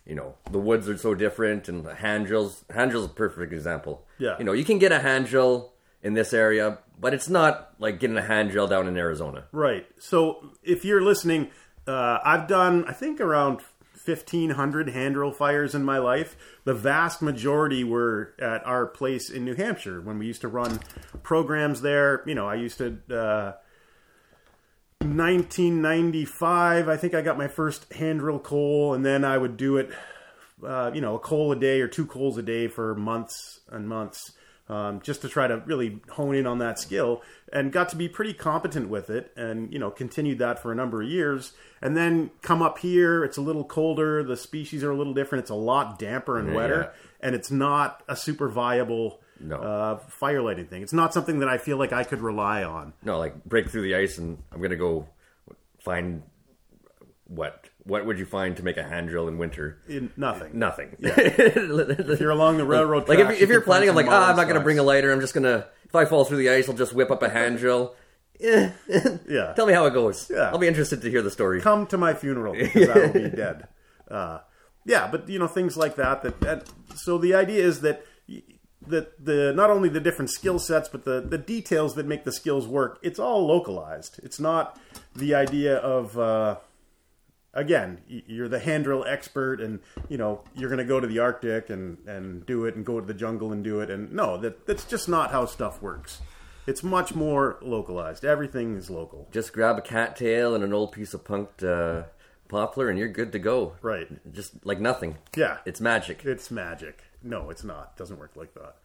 you 0.05 0.15
know, 0.15 0.35
the 0.51 0.59
woods 0.59 0.87
are 0.87 0.97
so 0.97 1.13
different, 1.15 1.67
and 1.67 1.83
the 1.83 1.95
hand 1.95 2.27
drills. 2.27 2.63
Hand 2.69 2.91
drills 2.91 3.05
a 3.07 3.09
perfect 3.09 3.51
example. 3.51 4.05
Yeah. 4.19 4.37
You 4.37 4.45
know, 4.45 4.53
you 4.53 4.63
can 4.63 4.77
get 4.79 4.91
a 4.91 4.99
hand 4.99 5.25
drill 5.25 5.73
in 6.03 6.13
this 6.13 6.33
area, 6.33 6.79
but 6.99 7.13
it's 7.13 7.29
not 7.29 7.73
like 7.79 7.99
getting 7.99 8.17
a 8.17 8.21
hand 8.21 8.51
drill 8.51 8.67
down 8.67 8.87
in 8.87 8.97
Arizona. 8.97 9.45
Right. 9.51 9.85
So 9.99 10.51
if 10.63 10.85
you're 10.85 11.01
listening, 11.01 11.49
uh, 11.87 12.19
I've 12.23 12.47
done 12.47 12.85
I 12.87 12.93
think 12.93 13.19
around 13.19 13.61
1500 14.05 14.89
hand 14.89 15.15
drill 15.15 15.31
fires 15.31 15.75
in 15.75 15.83
my 15.83 15.97
life. 15.97 16.37
The 16.63 16.73
vast 16.73 17.21
majority 17.21 17.83
were 17.83 18.33
at 18.39 18.65
our 18.65 18.85
place 18.85 19.29
in 19.29 19.43
New 19.43 19.55
Hampshire 19.55 19.99
when 20.01 20.17
we 20.17 20.27
used 20.27 20.41
to 20.41 20.47
run 20.47 20.79
programs 21.23 21.81
there. 21.81 22.23
You 22.25 22.35
know, 22.35 22.47
I 22.47 22.55
used 22.55 22.77
to 22.77 22.97
uh, 23.11 23.53
1995, 24.99 26.89
I 26.89 26.97
think 26.97 27.13
I 27.13 27.21
got 27.21 27.37
my 27.37 27.47
first 27.47 27.91
hand 27.93 28.19
drill 28.19 28.39
coal, 28.39 28.93
and 28.93 29.05
then 29.05 29.23
I 29.23 29.37
would 29.37 29.57
do 29.57 29.77
it, 29.77 29.91
uh, 30.65 30.91
you 30.93 31.01
know, 31.01 31.15
a 31.15 31.19
coal 31.19 31.51
a 31.51 31.55
day 31.55 31.81
or 31.81 31.87
two 31.87 32.05
coals 32.05 32.37
a 32.37 32.41
day 32.41 32.67
for 32.67 32.95
months 32.95 33.59
and 33.69 33.87
months, 33.87 34.31
um, 34.69 35.01
just 35.01 35.21
to 35.21 35.29
try 35.29 35.47
to 35.47 35.57
really 35.65 35.99
hone 36.09 36.35
in 36.35 36.45
on 36.45 36.59
that 36.59 36.79
skill, 36.79 37.21
and 37.53 37.71
got 37.71 37.89
to 37.89 37.95
be 37.95 38.09
pretty 38.09 38.33
competent 38.33 38.89
with 38.89 39.09
it, 39.09 39.31
and 39.35 39.71
you 39.71 39.79
know, 39.79 39.89
continued 39.89 40.39
that 40.39 40.61
for 40.61 40.71
a 40.71 40.75
number 40.75 41.01
of 41.01 41.09
years, 41.09 41.53
and 41.81 41.95
then 41.95 42.31
come 42.41 42.61
up 42.61 42.79
here. 42.79 43.23
It's 43.23 43.37
a 43.37 43.41
little 43.41 43.63
colder, 43.63 44.23
the 44.23 44.37
species 44.37 44.83
are 44.83 44.91
a 44.91 44.95
little 44.95 45.13
different. 45.13 45.43
It's 45.43 45.51
a 45.51 45.55
lot 45.55 45.97
damper 45.99 46.37
and 46.37 46.53
wetter, 46.53 46.91
and 47.21 47.35
it's 47.35 47.51
not 47.51 48.03
a 48.07 48.15
super 48.15 48.49
viable. 48.49 49.21
No. 49.39 49.57
Uh, 49.57 49.97
fire 49.99 50.41
lighting 50.41 50.65
thing. 50.65 50.81
It's 50.81 50.93
not 50.93 51.13
something 51.13 51.39
that 51.39 51.47
I 51.47 51.59
feel 51.59 51.77
like 51.77 51.93
I 51.93 52.03
could 52.03 52.21
rely 52.21 52.63
on. 52.63 52.93
No, 53.03 53.19
like 53.19 53.43
break 53.45 53.69
through 53.69 53.83
the 53.83 53.95
ice, 53.95 54.17
and 54.17 54.41
I'm 54.51 54.61
gonna 54.61 54.75
go 54.75 55.07
find 55.79 56.23
what? 57.25 57.69
What 57.87 58.05
would 58.05 58.19
you 58.19 58.25
find 58.25 58.57
to 58.57 58.63
make 58.63 58.75
a 58.77 58.83
hand 58.83 59.07
drill 59.07 59.27
in 59.29 59.37
winter? 59.37 59.79
In 59.87 60.11
nothing. 60.17 60.59
Nothing. 60.59 60.97
If 61.01 62.19
you're 62.19 62.31
along 62.31 62.57
the 62.57 62.65
railroad 62.65 63.07
like 63.07 63.19
if, 63.19 63.29
if 63.29 63.41
you 63.41 63.47
you're 63.47 63.61
can 63.61 63.65
planning, 63.65 63.89
I'm 63.89 63.95
like, 63.95 64.07
ah, 64.07 64.29
I'm 64.29 64.35
not 64.35 64.47
gonna 64.47 64.59
bring 64.59 64.77
a 64.77 64.83
lighter. 64.83 65.11
I'm 65.11 65.21
just 65.21 65.33
gonna 65.33 65.67
if 65.85 65.95
I 65.95 66.05
fall 66.05 66.25
through 66.25 66.37
the 66.37 66.49
ice, 66.49 66.67
I'll 66.67 66.75
just 66.75 66.93
whip 66.93 67.09
up 67.11 67.23
a 67.23 67.29
hand 67.29 67.59
drill. 67.59 67.95
Yeah. 68.39 69.53
Tell 69.55 69.65
me 69.65 69.73
how 69.73 69.85
it 69.85 69.93
goes. 69.93 70.29
Yeah. 70.29 70.49
I'll 70.51 70.59
be 70.59 70.67
interested 70.67 71.01
to 71.01 71.09
hear 71.09 71.21
the 71.21 71.31
story. 71.31 71.59
Come 71.61 71.87
to 71.87 71.97
my 71.97 72.13
funeral 72.13 72.53
because 72.53 72.89
I 72.89 72.99
will 72.99 73.13
be 73.13 73.29
dead. 73.35 73.67
Uh, 74.09 74.39
yeah, 74.85 75.07
but 75.11 75.27
you 75.27 75.39
know 75.39 75.47
things 75.47 75.75
like 75.75 75.95
that. 75.95 76.21
That, 76.21 76.39
that 76.41 76.69
so 76.95 77.17
the 77.17 77.33
idea 77.33 77.63
is 77.63 77.81
that 77.81 78.05
that 78.85 79.25
the 79.25 79.53
not 79.53 79.69
only 79.69 79.89
the 79.89 79.99
different 79.99 80.29
skill 80.29 80.59
sets, 80.59 80.87
but 80.87 81.03
the 81.03 81.19
the 81.21 81.37
details 81.37 81.95
that 81.95 82.05
make 82.05 82.25
the 82.25 82.31
skills 82.31 82.67
work. 82.67 82.99
It's 83.01 83.19
all 83.19 83.45
localized. 83.47 84.19
It's 84.23 84.39
not 84.39 84.79
the 85.15 85.33
idea 85.35 85.77
of. 85.77 86.17
Uh, 86.17 86.57
again, 87.57 87.99
you're 88.07 88.47
the 88.47 88.59
hand 88.59 88.85
drill 88.85 89.03
expert, 89.05 89.59
and 89.59 89.79
you 90.07 90.17
know 90.17 90.43
you're 90.55 90.69
going 90.69 90.77
to 90.77 90.85
go 90.85 91.01
to 91.01 91.07
the 91.07 91.19
Arctic 91.19 91.69
and 91.69 91.97
and 92.07 92.45
do 92.45 92.63
it, 92.65 92.75
and 92.75 92.85
go 92.85 93.01
to 93.01 93.05
the 93.05 93.13
jungle 93.13 93.51
and 93.51 93.63
do 93.63 93.81
it, 93.81 93.89
and 93.89 94.13
no, 94.13 94.37
that 94.37 94.65
that's 94.65 94.85
just 94.85 95.09
not 95.09 95.31
how 95.31 95.45
stuff 95.45 95.81
works. 95.81 96.21
It's 96.67 96.83
much 96.83 97.15
more 97.15 97.57
localized. 97.61 98.25
Everything 98.25 98.75
is 98.75 98.89
local. 98.89 99.27
Just 99.31 99.53
grab 99.53 99.77
a 99.77 99.81
cattail 99.81 100.53
and 100.53 100.63
an 100.63 100.73
old 100.73 100.91
piece 100.91 101.13
of 101.13 101.23
punked 101.23 101.63
uh, 101.63 102.07
poplar, 102.49 102.89
and 102.89 102.99
you're 102.99 103.07
good 103.07 103.31
to 103.31 103.39
go. 103.39 103.75
Right. 103.81 104.07
Just 104.33 104.65
like 104.65 104.79
nothing. 104.81 105.17
Yeah. 105.35 105.59
It's 105.65 105.79
magic. 105.79 106.25
It's 106.25 106.51
magic. 106.51 107.03
No, 107.23 107.49
it's 107.49 107.63
not. 107.63 107.93
It 107.95 107.99
doesn't 107.99 108.19
work 108.19 108.31
like 108.35 108.53
that. 108.55 108.75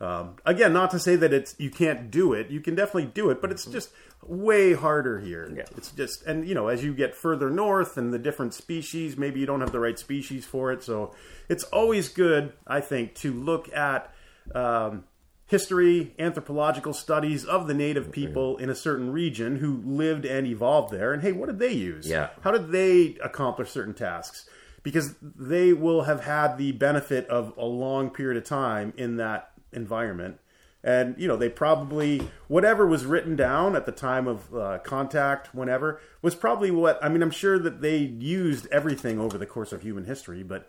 Um, 0.00 0.36
again, 0.46 0.72
not 0.72 0.90
to 0.92 0.98
say 0.98 1.14
that 1.16 1.32
it's 1.32 1.54
you 1.58 1.70
can't 1.70 2.10
do 2.10 2.32
it. 2.32 2.48
You 2.50 2.60
can 2.60 2.74
definitely 2.74 3.10
do 3.12 3.28
it, 3.28 3.42
but 3.42 3.50
it's 3.50 3.66
just 3.66 3.90
way 4.26 4.72
harder 4.72 5.20
here. 5.20 5.52
Yeah. 5.54 5.64
It's 5.76 5.90
just, 5.92 6.22
and 6.24 6.48
you 6.48 6.54
know, 6.54 6.68
as 6.68 6.82
you 6.82 6.94
get 6.94 7.14
further 7.14 7.50
north 7.50 7.98
and 7.98 8.12
the 8.12 8.18
different 8.18 8.54
species, 8.54 9.16
maybe 9.18 9.40
you 9.40 9.46
don't 9.46 9.60
have 9.60 9.72
the 9.72 9.80
right 9.80 9.98
species 9.98 10.46
for 10.46 10.72
it. 10.72 10.82
So 10.82 11.14
it's 11.48 11.64
always 11.64 12.08
good, 12.08 12.54
I 12.66 12.80
think, 12.80 13.14
to 13.16 13.32
look 13.32 13.70
at 13.74 14.12
um, 14.54 15.04
history, 15.46 16.14
anthropological 16.18 16.94
studies 16.94 17.44
of 17.44 17.66
the 17.66 17.74
native 17.74 18.10
people 18.10 18.56
in 18.56 18.70
a 18.70 18.74
certain 18.74 19.12
region 19.12 19.56
who 19.56 19.82
lived 19.84 20.24
and 20.24 20.46
evolved 20.46 20.94
there. 20.94 21.12
And 21.12 21.22
hey, 21.22 21.32
what 21.32 21.46
did 21.46 21.58
they 21.58 21.72
use? 21.72 22.08
Yeah. 22.08 22.30
How 22.40 22.52
did 22.52 22.70
they 22.72 23.18
accomplish 23.22 23.68
certain 23.70 23.94
tasks? 23.94 24.48
Because 24.82 25.14
they 25.20 25.74
will 25.74 26.04
have 26.04 26.24
had 26.24 26.56
the 26.56 26.72
benefit 26.72 27.26
of 27.28 27.52
a 27.58 27.66
long 27.66 28.08
period 28.08 28.38
of 28.38 28.44
time 28.48 28.94
in 28.96 29.16
that 29.16 29.50
environment. 29.72 30.38
And, 30.82 31.14
you 31.18 31.28
know, 31.28 31.36
they 31.36 31.50
probably, 31.50 32.30
whatever 32.48 32.86
was 32.86 33.04
written 33.04 33.36
down 33.36 33.76
at 33.76 33.84
the 33.84 33.92
time 33.92 34.26
of 34.26 34.54
uh, 34.54 34.78
contact, 34.78 35.54
whenever, 35.54 36.00
was 36.22 36.34
probably 36.34 36.70
what, 36.70 36.98
I 37.04 37.10
mean, 37.10 37.22
I'm 37.22 37.30
sure 37.30 37.58
that 37.58 37.82
they 37.82 37.98
used 37.98 38.66
everything 38.68 39.20
over 39.20 39.36
the 39.36 39.44
course 39.44 39.72
of 39.72 39.82
human 39.82 40.06
history, 40.06 40.42
but 40.42 40.66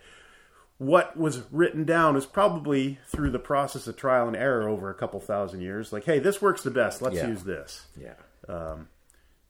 what 0.77 1.15
was 1.15 1.43
written 1.51 1.85
down 1.85 2.17
is 2.17 2.25
probably 2.25 2.99
through 3.07 3.29
the 3.29 3.39
process 3.39 3.87
of 3.87 3.95
trial 3.95 4.27
and 4.27 4.35
error 4.35 4.67
over 4.67 4.89
a 4.89 4.93
couple 4.95 5.19
thousand 5.21 5.61
years. 5.61 5.93
Like, 5.93 6.03
hey, 6.03 6.19
this 6.19 6.41
works 6.41 6.63
the 6.63 6.71
best. 6.71 7.01
Let's 7.01 7.15
Yeah. 7.15 7.27
use 7.27 7.43
this 7.43 7.85
Yeah. 7.95 8.15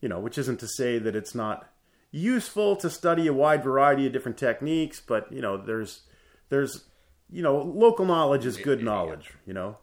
you 0.02 0.10
know, 0.10 0.20
which 0.20 0.38
isn't 0.38 0.60
to 0.60 0.68
say 0.68 1.00
that 1.00 1.16
it's 1.16 1.34
not 1.34 1.68
useful 2.12 2.76
to 2.76 2.90
study 2.90 3.28
a 3.28 3.34
wide 3.34 3.64
variety 3.64 4.06
of 4.06 4.14
different 4.14 4.38
techniques, 4.38 5.00
but 5.00 5.32
you 5.32 5.42
know, 5.42 5.58
there's 5.58 6.02
there's 6.50 6.84
you 7.32 7.42
know, 7.42 7.58
local 7.58 8.06
knowledge 8.06 8.46
is 8.46 8.58
good 8.58 8.84
knowledge, 8.84 9.32
you 9.46 9.54
know. 9.54 9.78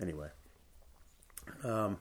Anyway. 0.00 0.28
Um 1.62 1.98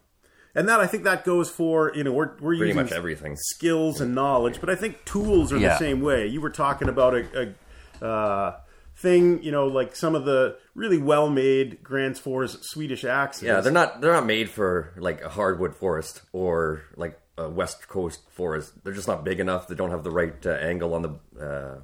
and 0.56 0.70
that 0.70 0.80
I 0.80 0.88
think 0.88 1.04
that 1.04 1.26
goes 1.26 1.50
for, 1.50 1.92
you 1.96 2.04
know, 2.04 2.12
we're 2.14 2.32
we're 2.40 2.56
Pretty 2.58 2.68
using 2.68 2.76
much 2.76 2.92
everything. 2.92 3.36
skills 3.36 4.00
and 4.02 4.14
knowledge, 4.14 4.60
but 4.60 4.70
I 4.70 4.76
think 4.76 5.04
tools 5.06 5.52
are 5.52 5.60
the 5.60 5.78
same 5.78 6.02
way. 6.02 6.28
You 6.28 6.42
were 6.42 6.52
talking 6.52 6.90
about 6.90 7.16
a, 7.16 7.56
a 8.02 8.06
uh, 8.06 8.60
thing, 8.96 9.42
you 9.44 9.52
know, 9.52 9.68
like 9.68 9.96
some 9.96 10.14
of 10.16 10.26
the 10.26 10.58
really 10.76 10.98
well-made 11.00 11.84
Gransfors 11.84 12.64
Swedish 12.64 13.04
axes. 13.04 13.44
Yeah, 13.44 13.62
they're 13.62 13.72
not 13.72 14.02
they're 14.02 14.14
not 14.14 14.26
made 14.26 14.50
for 14.50 14.94
like 14.98 15.22
a 15.22 15.30
hardwood 15.30 15.76
forest 15.76 16.22
or 16.32 16.84
like 16.96 17.20
a 17.38 17.50
west 17.50 17.88
coast 17.88 18.22
forest. 18.30 18.84
They're 18.84 18.94
just 18.94 19.08
not 19.08 19.24
big 19.24 19.40
enough. 19.40 19.68
They 19.68 19.76
don't 19.76 19.90
have 19.90 20.04
the 20.04 20.12
right 20.12 20.46
uh, 20.46 20.52
angle 20.52 20.94
on 20.94 21.02
the 21.02 21.44
uh, 21.44 21.82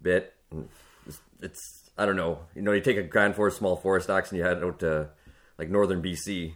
bit. 0.00 0.32
And 1.40 1.50
It's, 1.50 1.90
I 1.96 2.06
don't 2.06 2.16
know. 2.16 2.40
You 2.54 2.62
know, 2.62 2.72
you 2.72 2.80
take 2.80 2.96
a 2.96 3.02
Gransfors 3.04 3.52
small 3.52 3.76
forest 3.76 4.10
axe 4.10 4.30
and 4.30 4.38
you 4.38 4.44
head 4.44 4.62
out 4.62 4.80
to 4.80 5.10
like 5.58 5.68
northern 5.70 6.02
BC. 6.02 6.54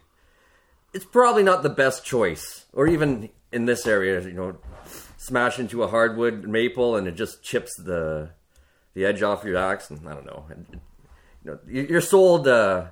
It's 0.93 1.05
probably 1.05 1.43
not 1.43 1.63
the 1.63 1.69
best 1.69 2.05
choice, 2.05 2.65
or 2.73 2.87
even 2.89 3.29
in 3.53 3.67
this 3.67 3.87
area, 3.87 4.21
you 4.23 4.33
know, 4.33 4.57
smash 5.17 5.59
into 5.59 5.83
a 5.83 5.87
hardwood 5.89 6.45
maple 6.49 6.97
and 6.97 7.07
it 7.07 7.13
just 7.15 7.43
chips 7.43 7.71
the 7.77 8.31
the 8.95 9.05
edge 9.05 9.23
off 9.23 9.45
your 9.45 9.57
axe. 9.57 9.91
And 9.91 10.09
I 10.09 10.15
don't 10.15 10.27
know. 10.27 10.47
It- 10.51 10.81
you 11.45 11.53
know, 11.53 11.59
you- 11.69 11.87
you're 11.89 12.01
sold 12.01 12.49
uh, 12.49 12.87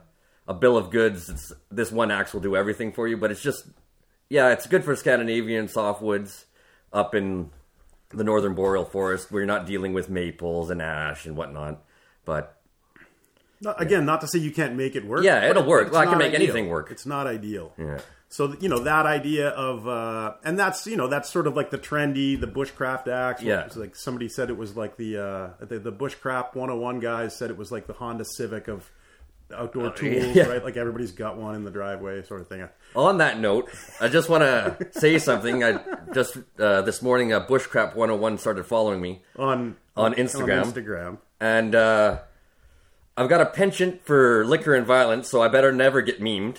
a 0.46 0.54
bill 0.54 0.76
of 0.76 0.90
goods. 0.90 1.28
It's, 1.28 1.52
this 1.70 1.90
one 1.90 2.12
axe 2.12 2.32
will 2.32 2.40
do 2.40 2.54
everything 2.54 2.92
for 2.92 3.08
you, 3.08 3.16
but 3.16 3.32
it's 3.32 3.42
just, 3.42 3.66
yeah, 4.30 4.50
it's 4.52 4.68
good 4.68 4.84
for 4.84 4.94
Scandinavian 4.94 5.66
softwoods 5.66 6.44
up 6.92 7.14
in 7.16 7.50
the 8.10 8.24
northern 8.24 8.54
boreal 8.54 8.84
forest 8.84 9.30
where 9.30 9.40
you're 9.40 9.46
not 9.46 9.66
dealing 9.66 9.92
with 9.92 10.08
maples 10.08 10.70
and 10.70 10.80
ash 10.80 11.26
and 11.26 11.36
whatnot. 11.36 11.82
But 12.24 12.56
Not, 13.60 13.80
again, 13.80 14.04
not 14.04 14.20
to 14.22 14.28
say 14.28 14.38
you 14.38 14.50
can't 14.52 14.74
make 14.76 14.96
it 14.96 15.04
work. 15.06 15.24
Yeah, 15.24 15.48
it'll 15.48 15.64
work. 15.66 15.92
Well, 15.92 16.00
I 16.00 16.06
can 16.06 16.18
make 16.18 16.28
ideal. 16.34 16.42
anything 16.42 16.68
work. 16.68 16.90
It's 16.90 17.06
not 17.06 17.26
ideal. 17.26 17.72
yeah, 17.78 17.98
So 18.28 18.54
you 18.60 18.68
know 18.68 18.80
that 18.80 19.06
idea 19.06 19.48
of, 19.50 19.86
uh, 19.88 20.34
and 20.44 20.58
that's 20.58 20.86
you 20.86 20.96
know 20.96 21.08
that's 21.08 21.30
sort 21.30 21.46
of 21.46 21.54
like 21.56 21.70
the 21.70 21.78
trendy, 21.78 22.38
the 22.40 22.46
bushcraft 22.46 23.08
axe. 23.08 23.42
Yeah. 23.42 23.68
like 23.76 23.96
somebody 23.96 24.28
said 24.28 24.50
it 24.50 24.56
was 24.56 24.76
like 24.76 24.96
the 24.96 25.16
uh, 25.18 25.64
the, 25.64 25.78
the 25.78 25.92
bushcraft 25.92 26.54
101 26.54 27.00
guys 27.00 27.36
said 27.36 27.50
it 27.50 27.56
was 27.56 27.70
like 27.72 27.86
the 27.86 27.92
Honda 27.94 28.24
Civic 28.24 28.68
of 28.68 28.90
outdoor 29.54 29.90
tools, 29.92 30.24
Uh, 30.24 30.28
yeah. 30.34 30.42
right? 30.46 30.64
Like 30.64 30.76
everybody's 30.76 31.12
got 31.12 31.36
one 31.36 31.54
in 31.54 31.64
the 31.64 31.70
driveway, 31.70 32.22
sort 32.24 32.40
of 32.40 32.48
thing. 32.48 32.68
On 32.94 33.18
that 33.18 33.38
note, 33.38 33.70
I 34.00 34.08
just 34.08 34.28
want 34.28 34.42
to 34.42 34.88
say 34.98 35.18
something. 35.18 35.62
I 35.62 35.80
just 36.14 36.36
uh, 36.58 36.82
this 36.82 37.02
morning, 37.02 37.32
uh, 37.32 37.46
Bushcraft 37.46 37.94
101 37.94 38.38
started 38.38 38.64
following 38.66 39.00
me, 39.00 39.22
On 39.36 39.76
On 39.96 40.14
Instagram. 40.14 40.62
On 40.66 40.72
Instagram. 40.72 41.18
and 41.40 41.74
uh, 41.74 42.18
I've 43.16 43.28
got 43.28 43.40
a 43.40 43.46
penchant 43.46 44.02
for 44.04 44.44
liquor 44.44 44.74
and 44.74 44.86
violence, 44.86 45.28
so 45.28 45.40
I 45.42 45.48
better 45.48 45.72
never 45.72 46.02
get 46.02 46.20
memed. 46.20 46.58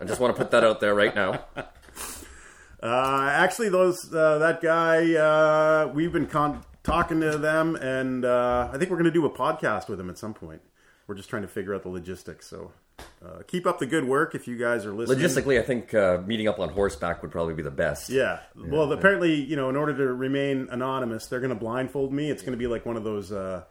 I 0.00 0.04
just 0.04 0.20
want 0.20 0.34
to 0.34 0.40
put 0.40 0.50
that 0.52 0.64
out 0.64 0.80
there 0.80 0.94
right 0.94 1.14
now. 1.14 1.44
Uh, 2.82 3.30
actually, 3.32 3.70
those 3.70 4.12
uh, 4.12 4.36
that 4.38 4.60
guy, 4.60 5.14
uh, 5.14 5.90
we've 5.94 6.12
been 6.12 6.26
con- 6.26 6.62
talking 6.82 7.18
to 7.18 7.38
them, 7.38 7.76
and 7.76 8.26
uh, 8.26 8.68
I 8.70 8.76
think 8.76 8.90
we're 8.90 8.98
going 8.98 9.06
to 9.06 9.10
do 9.10 9.24
a 9.24 9.30
podcast 9.30 9.88
with 9.88 9.98
him 9.98 10.10
at 10.10 10.18
some 10.18 10.34
point. 10.34 10.60
We're 11.06 11.14
just 11.14 11.28
trying 11.28 11.42
to 11.42 11.48
figure 11.48 11.74
out 11.74 11.82
the 11.82 11.88
logistics. 11.90 12.46
So 12.48 12.72
uh, 13.24 13.42
keep 13.46 13.66
up 13.66 13.78
the 13.78 13.86
good 13.86 14.04
work 14.06 14.34
if 14.34 14.46
you 14.48 14.56
guys 14.56 14.86
are 14.86 14.92
listening. 14.92 15.18
Logistically, 15.18 15.58
I 15.58 15.62
think 15.62 15.92
uh, 15.94 16.18
meeting 16.26 16.48
up 16.48 16.58
on 16.58 16.70
horseback 16.70 17.22
would 17.22 17.30
probably 17.30 17.54
be 17.54 17.62
the 17.62 17.70
best. 17.70 18.08
Yeah. 18.10 18.40
Well, 18.56 18.90
apparently, 18.92 19.34
you 19.34 19.56
know, 19.56 19.68
in 19.68 19.76
order 19.76 19.96
to 19.96 20.12
remain 20.12 20.68
anonymous, 20.70 21.26
they're 21.26 21.40
going 21.40 21.50
to 21.52 21.58
blindfold 21.58 22.12
me. 22.12 22.30
It's 22.30 22.42
going 22.42 22.52
to 22.52 22.58
be 22.58 22.66
like 22.66 22.86
one 22.86 22.96
of 22.96 23.04
those. 23.04 23.32
Uh, 23.32 23.64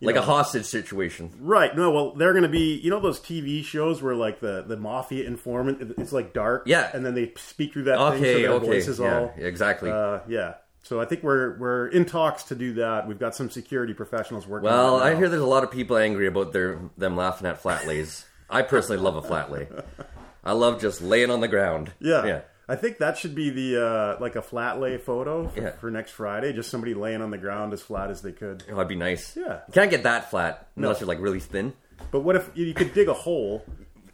you 0.00 0.06
like 0.06 0.16
know- 0.16 0.22
a 0.22 0.24
hostage 0.24 0.64
situation. 0.64 1.30
Right. 1.38 1.76
No, 1.76 1.92
well, 1.92 2.14
they're 2.14 2.32
going 2.32 2.42
to 2.42 2.48
be, 2.48 2.74
you 2.74 2.90
know, 2.90 2.98
those 2.98 3.20
TV 3.20 3.62
shows 3.62 4.02
where 4.02 4.16
like 4.16 4.40
the, 4.40 4.64
the 4.66 4.76
mafia 4.76 5.24
informant, 5.28 5.94
it's 5.98 6.10
like 6.12 6.32
dark. 6.32 6.64
Yeah. 6.66 6.90
And 6.92 7.06
then 7.06 7.14
they 7.14 7.32
speak 7.36 7.72
through 7.74 7.84
that 7.84 7.98
thing 7.98 8.08
so 8.08 8.14
Okay, 8.28 8.42
their 8.42 8.50
okay, 8.54 8.66
voice 8.66 8.88
is 8.88 8.98
yeah, 8.98 9.18
all. 9.20 9.34
exactly. 9.36 9.90
Uh, 9.92 10.18
yeah. 10.26 10.54
So 10.82 11.00
I 11.00 11.04
think 11.04 11.22
we're 11.22 11.56
we're 11.58 11.86
in 11.88 12.04
talks 12.04 12.44
to 12.44 12.54
do 12.54 12.74
that. 12.74 13.06
We've 13.06 13.18
got 13.18 13.34
some 13.36 13.50
security 13.50 13.94
professionals 13.94 14.46
working. 14.46 14.68
Well, 14.68 14.96
I 15.00 15.14
hear 15.14 15.28
there's 15.28 15.42
a 15.42 15.46
lot 15.46 15.62
of 15.64 15.70
people 15.70 15.96
angry 15.96 16.26
about 16.26 16.52
their 16.52 16.80
them 16.98 17.16
laughing 17.16 17.46
at 17.46 17.60
flat 17.62 17.86
lays. 17.86 18.26
I 18.50 18.62
personally 18.62 19.00
love 19.00 19.16
a 19.16 19.22
flat 19.22 19.50
lay. 19.50 19.68
I 20.44 20.52
love 20.52 20.80
just 20.80 21.00
laying 21.00 21.30
on 21.30 21.40
the 21.40 21.48
ground. 21.48 21.92
Yeah. 22.00 22.26
yeah. 22.26 22.40
I 22.68 22.76
think 22.76 22.98
that 22.98 23.16
should 23.16 23.34
be 23.34 23.50
the 23.50 23.84
uh, 23.86 24.16
like 24.20 24.34
a 24.34 24.42
flat 24.42 24.80
lay 24.80 24.98
photo 24.98 25.48
for, 25.48 25.60
Yeah. 25.60 25.70
for 25.72 25.90
next 25.90 26.12
Friday. 26.12 26.52
Just 26.52 26.68
somebody 26.70 26.94
laying 26.94 27.22
on 27.22 27.30
the 27.30 27.38
ground 27.38 27.72
as 27.72 27.80
flat 27.82 28.10
as 28.10 28.22
they 28.22 28.32
could. 28.32 28.64
Oh, 28.68 28.72
that'd 28.74 28.88
be 28.88 28.96
nice. 28.96 29.36
Yeah. 29.36 29.60
You 29.68 29.72
can't 29.72 29.90
get 29.90 30.02
that 30.02 30.30
flat 30.30 30.68
unless 30.76 31.00
you're 31.00 31.06
like 31.08 31.20
really 31.20 31.40
thin. 31.40 31.74
But 32.10 32.20
what 32.20 32.34
if 32.36 32.50
you 32.54 32.74
could 32.74 32.92
dig 32.92 33.08
a 33.08 33.14
hole 33.14 33.64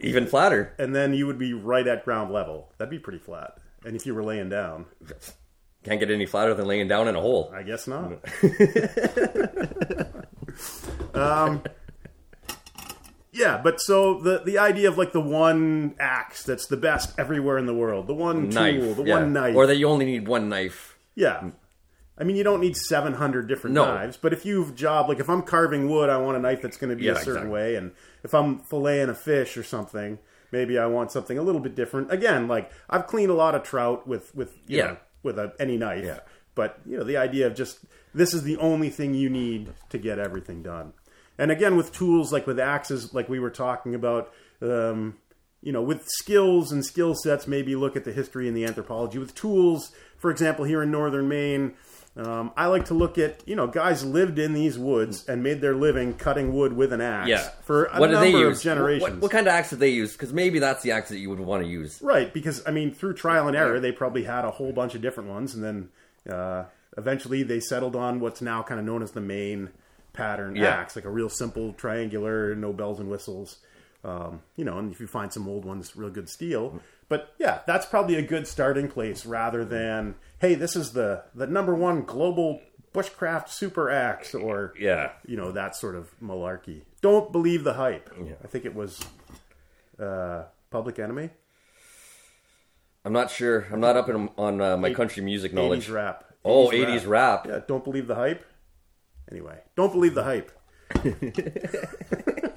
Even 0.00 0.26
flatter. 0.26 0.74
and 0.78 0.94
then 0.94 1.14
you 1.14 1.26
would 1.26 1.38
be 1.38 1.54
right 1.54 1.86
at 1.86 2.04
ground 2.04 2.30
level? 2.32 2.70
That'd 2.76 2.90
be 2.90 2.98
pretty 2.98 3.18
flat. 3.20 3.56
and 3.86 3.96
if 3.96 4.04
you 4.06 4.14
were 4.14 4.24
laying 4.24 4.48
down, 4.50 4.86
Can't 5.88 6.00
get 6.00 6.10
any 6.10 6.26
flatter 6.26 6.54
than 6.54 6.66
laying 6.66 6.88
down 6.88 7.08
in 7.08 7.16
a 7.16 7.20
hole. 7.20 7.50
I 7.54 7.62
guess 7.62 7.86
not. 7.88 8.12
um, 11.14 11.62
yeah, 13.32 13.60
but 13.62 13.80
so 13.80 14.20
the 14.20 14.42
the 14.44 14.58
idea 14.58 14.88
of 14.88 14.98
like 14.98 15.12
the 15.12 15.20
one 15.20 15.94
axe 15.98 16.42
that's 16.42 16.66
the 16.66 16.76
best 16.76 17.18
everywhere 17.18 17.58
in 17.58 17.66
the 17.66 17.74
world, 17.74 18.06
the 18.06 18.14
one 18.14 18.48
Knife, 18.48 18.80
tool, 18.80 18.94
the 18.94 19.04
yeah. 19.04 19.14
one 19.14 19.32
knife, 19.32 19.54
or 19.56 19.66
that 19.66 19.76
you 19.76 19.88
only 19.88 20.04
need 20.04 20.28
one 20.28 20.48
knife. 20.48 20.96
yeah. 21.14 21.50
I 22.20 22.24
mean, 22.24 22.34
you 22.34 22.42
don't 22.42 22.60
need 22.60 22.76
700 22.76 23.46
different 23.46 23.74
No. 23.74 23.84
knives, 23.84 24.16
but 24.16 24.32
if 24.32 24.44
you've 24.44 24.74
job, 24.74 25.08
like 25.08 25.20
if 25.20 25.30
I'm 25.30 25.40
carving 25.40 25.88
wood, 25.88 26.10
I 26.10 26.16
want 26.16 26.36
a 26.36 26.40
knife 26.40 26.60
that's 26.62 26.76
going 26.76 26.90
to 26.90 26.96
be 26.96 27.04
Yeah, 27.04 27.12
a 27.12 27.14
certain 27.14 27.30
exactly. 27.34 27.50
way. 27.52 27.74
And 27.76 27.92
if 28.24 28.34
I'm 28.34 28.58
filleting 28.58 29.08
a 29.08 29.14
fish 29.14 29.56
or 29.56 29.62
something, 29.62 30.18
maybe 30.50 30.80
I 30.80 30.86
want 30.86 31.12
something 31.12 31.38
a 31.38 31.42
little 31.42 31.60
bit 31.60 31.76
different. 31.76 32.12
Again, 32.12 32.48
like 32.48 32.72
I've 32.90 33.06
cleaned 33.06 33.30
a 33.30 33.34
lot 33.34 33.54
of 33.54 33.62
trout 33.62 34.08
with, 34.08 34.34
with, 34.34 34.56
you 34.66 34.78
Yeah. 34.78 34.84
know, 34.86 34.96
with 35.22 35.38
a, 35.38 35.52
any 35.58 35.76
knife. 35.76 36.04
Yeah. 36.04 36.20
But, 36.54 36.80
you 36.86 36.96
know, 36.96 37.04
the 37.04 37.16
idea 37.16 37.46
of 37.46 37.54
just 37.54 37.78
this 38.14 38.34
is 38.34 38.42
the 38.42 38.56
only 38.56 38.90
thing 38.90 39.14
you 39.14 39.30
need 39.30 39.72
to 39.90 39.98
get 39.98 40.18
everything 40.18 40.62
done. 40.62 40.92
And 41.38 41.52
again, 41.52 41.76
with 41.76 41.92
tools 41.92 42.32
like 42.32 42.46
with 42.46 42.58
axes, 42.58 43.14
like 43.14 43.28
we 43.28 43.38
were 43.38 43.50
talking 43.50 43.94
about, 43.94 44.32
um, 44.60 45.18
you 45.62 45.72
know, 45.72 45.82
with 45.82 46.04
skills 46.06 46.72
and 46.72 46.84
skill 46.84 47.14
sets, 47.14 47.46
maybe 47.46 47.76
look 47.76 47.96
at 47.96 48.04
the 48.04 48.12
history 48.12 48.48
and 48.48 48.56
the 48.56 48.64
anthropology. 48.64 49.18
With 49.18 49.34
tools, 49.34 49.92
for 50.16 50.30
example, 50.30 50.64
here 50.64 50.82
in 50.82 50.90
northern 50.90 51.28
Maine, 51.28 51.74
um, 52.18 52.52
I 52.56 52.66
like 52.66 52.86
to 52.86 52.94
look 52.94 53.16
at, 53.18 53.46
you 53.46 53.54
know, 53.54 53.66
guys 53.68 54.04
lived 54.04 54.38
in 54.38 54.52
these 54.52 54.78
woods 54.78 55.28
and 55.28 55.42
made 55.42 55.60
their 55.60 55.74
living 55.74 56.14
cutting 56.14 56.52
wood 56.52 56.72
with 56.72 56.92
an 56.92 57.00
axe 57.00 57.28
Yeah. 57.28 57.48
for 57.62 57.84
a 57.86 58.00
what 58.00 58.10
number 58.10 58.48
of 58.48 58.60
generations. 58.60 59.02
What, 59.02 59.20
what 59.22 59.30
kind 59.30 59.46
of 59.46 59.52
axe 59.52 59.70
did 59.70 59.78
they 59.78 59.90
use? 59.90 60.12
Because 60.12 60.32
maybe 60.32 60.58
that's 60.58 60.82
the 60.82 60.90
axe 60.92 61.10
that 61.10 61.18
you 61.18 61.30
would 61.30 61.38
want 61.40 61.62
to 61.62 61.68
use. 61.68 62.00
Right, 62.02 62.32
because 62.34 62.62
I 62.66 62.72
mean, 62.72 62.92
through 62.92 63.14
trial 63.14 63.46
and 63.46 63.56
error, 63.56 63.78
they 63.78 63.92
probably 63.92 64.24
had 64.24 64.44
a 64.44 64.50
whole 64.50 64.72
bunch 64.72 64.94
of 64.96 65.00
different 65.00 65.28
ones, 65.30 65.54
and 65.54 65.62
then 65.64 65.88
uh, 66.34 66.64
eventually 66.96 67.42
they 67.44 67.60
settled 67.60 67.94
on 67.94 68.18
what's 68.20 68.42
now 68.42 68.62
kind 68.62 68.80
of 68.80 68.86
known 68.86 69.02
as 69.02 69.12
the 69.12 69.20
Maine 69.20 69.70
pattern 70.12 70.56
Yeah. 70.56 70.68
axe, 70.70 70.96
like 70.96 71.04
a 71.04 71.10
real 71.10 71.28
simple 71.28 71.72
triangular, 71.74 72.54
no 72.56 72.72
bells 72.72 72.98
and 72.98 73.08
whistles. 73.08 73.58
Um, 74.08 74.42
you 74.56 74.64
know, 74.64 74.78
and 74.78 74.92
if 74.92 75.00
you 75.00 75.06
find 75.06 75.32
some 75.32 75.48
old 75.48 75.64
ones, 75.64 75.96
real 75.96 76.10
good 76.10 76.28
steel. 76.28 76.80
But 77.08 77.34
yeah, 77.38 77.60
that's 77.66 77.86
probably 77.86 78.16
a 78.16 78.22
good 78.22 78.46
starting 78.46 78.88
place 78.88 79.26
rather 79.26 79.64
than 79.64 80.14
hey, 80.38 80.54
this 80.54 80.76
is 80.76 80.92
the 80.92 81.24
the 81.34 81.46
number 81.46 81.74
one 81.74 82.02
global 82.04 82.60
bushcraft 82.94 83.48
super 83.50 83.90
axe, 83.90 84.34
or 84.34 84.72
Yeah. 84.78 85.12
you 85.26 85.36
know 85.36 85.52
that 85.52 85.76
sort 85.76 85.94
of 85.94 86.08
malarkey. 86.22 86.82
Don't 87.00 87.30
believe 87.32 87.64
the 87.64 87.74
hype. 87.74 88.10
I 88.42 88.46
think 88.46 88.64
it 88.64 88.74
was 88.74 89.00
uh, 90.00 90.44
Public 90.70 90.98
Enemy. 90.98 91.30
I'm 93.04 93.12
not 93.12 93.30
sure. 93.30 93.66
I'm 93.72 93.80
not 93.80 93.96
up 93.96 94.08
in, 94.08 94.28
on 94.36 94.60
uh, 94.60 94.76
my 94.76 94.92
country 94.92 95.22
music 95.22 95.52
knowledge. 95.52 95.86
80s 95.88 95.94
rap. 95.94 96.24
Oh, 96.44 96.68
80s 96.68 97.06
rap. 97.06 97.46
Yeah, 97.48 97.60
don't 97.66 97.84
believe 97.84 98.06
the 98.06 98.14
hype. 98.16 98.44
Anyway, 99.30 99.58
don't 99.76 99.92
believe 99.92 100.14
the 100.14 100.24
hype. 100.24 100.50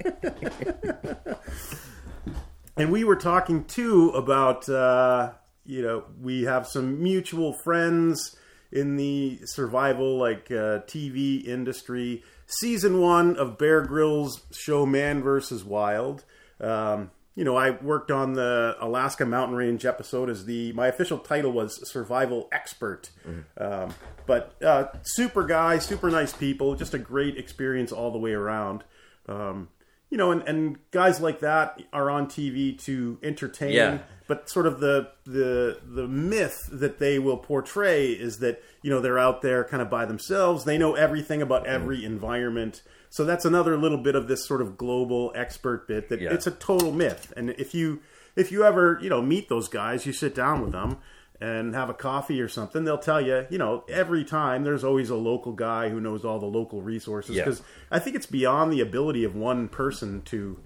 and 2.76 2.90
we 2.90 3.04
were 3.04 3.16
talking 3.16 3.64
too 3.64 4.10
about, 4.10 4.68
uh, 4.68 5.32
you 5.64 5.82
know, 5.82 6.04
we 6.20 6.44
have 6.44 6.66
some 6.66 7.02
mutual 7.02 7.52
friends 7.52 8.36
in 8.70 8.96
the 8.96 9.40
survival, 9.44 10.18
like 10.18 10.50
uh, 10.50 10.80
TV 10.86 11.44
industry. 11.44 12.22
Season 12.46 13.00
one 13.00 13.36
of 13.36 13.58
Bear 13.58 13.82
Grylls' 13.82 14.42
show 14.52 14.86
Man 14.86 15.22
vs. 15.22 15.64
Wild. 15.64 16.24
Um, 16.60 17.10
you 17.34 17.44
know, 17.44 17.56
I 17.56 17.70
worked 17.70 18.10
on 18.10 18.34
the 18.34 18.76
Alaska 18.80 19.24
Mountain 19.24 19.56
Range 19.56 19.84
episode 19.86 20.28
as 20.28 20.44
the 20.44 20.72
my 20.72 20.88
official 20.88 21.18
title 21.18 21.52
was 21.52 21.90
survival 21.90 22.48
expert. 22.52 23.10
Um, 23.56 23.94
but 24.26 24.62
uh, 24.62 24.88
super 25.02 25.44
guy, 25.44 25.78
super 25.78 26.10
nice 26.10 26.32
people, 26.32 26.74
just 26.74 26.92
a 26.92 26.98
great 26.98 27.38
experience 27.38 27.90
all 27.90 28.10
the 28.10 28.18
way 28.18 28.32
around. 28.32 28.84
Um, 29.26 29.68
you 30.12 30.18
know, 30.18 30.30
and, 30.30 30.42
and 30.42 30.78
guys 30.90 31.22
like 31.22 31.40
that 31.40 31.80
are 31.90 32.10
on 32.10 32.26
TV 32.26 32.78
to 32.84 33.18
entertain. 33.22 33.72
Yeah. 33.72 33.98
But 34.28 34.48
sort 34.48 34.66
of 34.66 34.78
the 34.78 35.10
the 35.24 35.78
the 35.82 36.06
myth 36.06 36.68
that 36.70 36.98
they 36.98 37.18
will 37.18 37.38
portray 37.38 38.12
is 38.12 38.38
that 38.40 38.62
you 38.82 38.90
know 38.90 39.00
they're 39.00 39.18
out 39.18 39.40
there 39.40 39.64
kind 39.64 39.80
of 39.82 39.88
by 39.88 40.04
themselves. 40.04 40.64
They 40.64 40.76
know 40.76 40.94
everything 40.94 41.40
about 41.40 41.64
mm-hmm. 41.64 41.74
every 41.74 42.04
environment. 42.04 42.82
So 43.08 43.24
that's 43.24 43.46
another 43.46 43.76
little 43.78 43.98
bit 43.98 44.14
of 44.14 44.28
this 44.28 44.44
sort 44.46 44.60
of 44.60 44.76
global 44.76 45.32
expert 45.34 45.88
bit 45.88 46.10
that 46.10 46.20
Yeah. 46.20 46.34
it's 46.34 46.46
a 46.46 46.50
total 46.50 46.92
myth. 46.92 47.32
And 47.34 47.50
if 47.50 47.74
you 47.74 48.00
if 48.36 48.52
you 48.52 48.64
ever 48.64 48.98
you 49.00 49.08
know 49.08 49.22
meet 49.22 49.48
those 49.48 49.68
guys, 49.68 50.04
you 50.04 50.12
sit 50.12 50.34
down 50.34 50.60
with 50.60 50.72
them 50.72 50.98
and 51.42 51.74
have 51.74 51.90
a 51.90 51.94
coffee 51.94 52.40
or 52.40 52.48
something, 52.48 52.84
they'll 52.84 52.96
tell 52.98 53.20
you, 53.20 53.46
you 53.50 53.58
know, 53.58 53.84
every 53.88 54.24
time 54.24 54.62
there's 54.64 54.84
always 54.84 55.10
a 55.10 55.16
local 55.16 55.52
guy 55.52 55.88
who 55.88 56.00
knows 56.00 56.24
all 56.24 56.38
the 56.38 56.46
local 56.46 56.80
resources 56.82 57.34
Yeah. 57.36 57.44
because 57.44 57.62
I 57.90 57.98
think 57.98 58.14
it's 58.16 58.26
beyond 58.26 58.72
the 58.72 58.80
ability 58.80 59.24
of 59.24 59.34
one 59.34 59.68
person 59.68 60.22
to 60.26 60.58